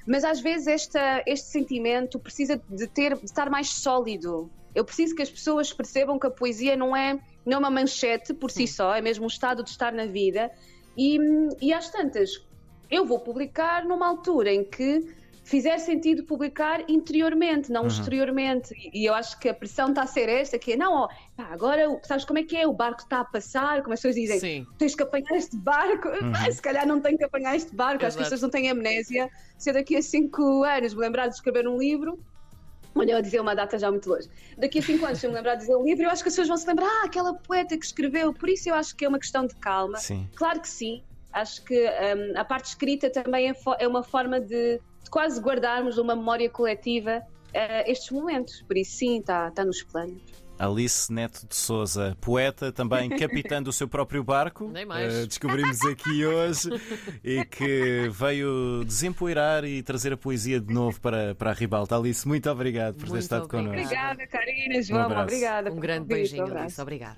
mas 0.07 0.23
às 0.23 0.39
vezes 0.39 0.67
esta, 0.67 1.21
este 1.27 1.47
sentimento 1.49 2.17
precisa 2.17 2.61
de, 2.69 2.87
ter, 2.87 3.17
de 3.17 3.25
estar 3.25 3.49
mais 3.49 3.67
sólido. 3.67 4.49
Eu 4.73 4.85
preciso 4.85 5.13
que 5.13 5.21
as 5.21 5.29
pessoas 5.29 5.73
percebam 5.73 6.17
que 6.17 6.25
a 6.25 6.29
poesia 6.29 6.77
não 6.77 6.95
é, 6.95 7.19
não 7.45 7.55
é 7.55 7.57
uma 7.57 7.69
manchete 7.69 8.33
por 8.33 8.49
si 8.49 8.65
só, 8.67 8.95
é 8.95 9.01
mesmo 9.01 9.25
um 9.25 9.27
estado 9.27 9.61
de 9.61 9.69
estar 9.69 9.91
na 9.91 10.05
vida. 10.05 10.49
E, 10.97 11.19
e 11.61 11.73
às 11.73 11.89
tantas, 11.89 12.41
eu 12.89 13.05
vou 13.05 13.19
publicar 13.19 13.83
numa 13.83 14.07
altura 14.07 14.53
em 14.53 14.63
que 14.63 15.13
fizer 15.47 15.77
sentido 15.77 16.25
publicar 16.25 16.83
interiormente, 16.89 17.71
não 17.71 17.87
exteriormente. 17.87 18.73
E, 18.75 19.03
e 19.03 19.05
eu 19.05 19.13
acho 19.13 19.39
que 19.39 19.47
a 19.47 19.53
pressão 19.53 19.89
está 19.89 20.01
a 20.03 20.07
ser 20.07 20.27
esta, 20.27 20.59
que 20.59 20.73
é, 20.73 20.75
não, 20.75 20.93
ó, 20.93 21.07
pá, 21.37 21.45
agora 21.51 21.87
sabes 22.03 22.25
como 22.25 22.37
é 22.39 22.43
que 22.43 22.57
é? 22.57 22.67
O 22.67 22.73
barco 22.73 23.01
está 23.03 23.21
a 23.21 23.25
passar, 23.25 23.81
como 23.81 23.93
as 23.93 24.01
pessoas 24.01 24.15
dizem, 24.15 24.39
Sim. 24.39 24.67
tens 24.77 24.93
que 24.93 25.03
apanhar 25.03 25.31
este 25.37 25.55
barco. 25.55 26.09
Ah, 26.35 26.51
se 26.51 26.61
calhar 26.61 26.85
não 26.85 26.99
tenho 26.99 27.17
que 27.17 27.23
apanhar 27.23 27.55
este 27.55 27.73
barco. 27.73 28.05
Acho 28.05 28.17
que 28.17 28.23
Exato. 28.23 28.23
as 28.23 28.29
pessoas 28.29 28.41
não 28.41 28.49
têm 28.49 28.69
amnésia. 28.69 29.29
Se 29.57 29.69
eu 29.69 29.73
daqui 29.73 29.95
a 29.95 30.01
cinco 30.01 30.63
anos 30.63 30.93
me 30.93 30.99
lembrar 30.99 31.27
de 31.27 31.35
escrever 31.35 31.65
um 31.65 31.77
livro. 31.77 32.19
Olha, 32.93 33.11
eu 33.11 33.17
a 33.17 33.21
dizer 33.21 33.39
uma 33.39 33.55
data 33.55 33.79
já 33.79 33.89
muito 33.89 34.09
longe. 34.09 34.27
Daqui 34.57 34.79
a 34.79 34.81
cinco 34.81 35.05
anos, 35.05 35.19
se 35.19 35.27
eu 35.27 35.29
me 35.29 35.37
lembrar 35.37 35.55
de 35.55 35.61
dizer 35.61 35.77
um 35.77 35.85
livro, 35.85 36.03
eu 36.03 36.09
acho 36.09 36.23
que 36.23 36.29
as 36.29 36.33
pessoas 36.33 36.49
vão 36.49 36.57
se 36.57 36.67
lembrar, 36.67 36.87
ah, 36.87 37.05
aquela 37.05 37.33
poeta 37.33 37.77
que 37.77 37.85
escreveu. 37.85 38.33
Por 38.33 38.49
isso 38.49 38.67
eu 38.67 38.75
acho 38.75 38.93
que 38.97 39.05
é 39.05 39.07
uma 39.07 39.19
questão 39.19 39.47
de 39.47 39.55
calma. 39.55 39.97
Sim. 39.97 40.27
Claro 40.35 40.59
que 40.59 40.67
sim. 40.69 41.03
Acho 41.31 41.63
que 41.63 41.85
hum, 41.87 42.33
a 42.35 42.43
parte 42.43 42.65
escrita 42.65 43.09
também 43.09 43.49
é, 43.49 43.55
é 43.79 43.87
uma 43.87 44.03
forma 44.03 44.41
de 44.41 44.81
quase 45.07 45.39
guardarmos 45.41 45.97
uma 45.97 46.15
memória 46.15 46.49
coletiva 46.49 47.21
eh, 47.53 47.89
estes 47.91 48.11
momentos. 48.11 48.61
Por 48.63 48.77
isso, 48.77 48.97
sim, 48.97 49.19
está 49.19 49.49
tá 49.51 49.63
nos 49.65 49.81
planos. 49.83 50.21
Alice 50.59 51.13
Neto 51.13 51.45
de 51.47 51.55
Souza, 51.55 52.17
poeta, 52.19 52.71
também 52.71 53.09
capitã 53.15 53.61
do 53.61 53.71
seu 53.71 53.87
próprio 53.87 54.23
barco. 54.23 54.67
Nem 54.67 54.85
mais. 54.87 55.13
eh, 55.13 55.25
descobrimos 55.27 55.79
aqui 55.85 56.25
hoje 56.25 56.69
e 57.23 57.45
que 57.45 58.09
veio 58.09 58.83
desempoeirar 58.83 59.63
e 59.65 59.83
trazer 59.83 60.13
a 60.13 60.17
poesia 60.17 60.59
de 60.59 60.73
novo 60.73 60.99
para, 60.99 61.35
para 61.35 61.51
a 61.51 61.53
ribalta. 61.53 61.95
Alice, 61.95 62.27
muito 62.27 62.49
obrigado 62.49 62.95
por 62.95 63.03
ter 63.05 63.09
Muito 63.11 63.21
estado 63.21 63.43
obrigada. 63.43 63.69
connosco. 63.69 63.85
Obrigada, 63.85 64.27
Karina, 64.27 64.81
João. 64.81 65.01
abraço. 65.03 65.21
obrigada. 65.23 65.71
Um 65.71 65.79
grande 65.79 66.07
beijinho, 66.07 66.41
abraço. 66.43 66.63
Alice. 66.63 66.81
Obrigada. 66.81 67.15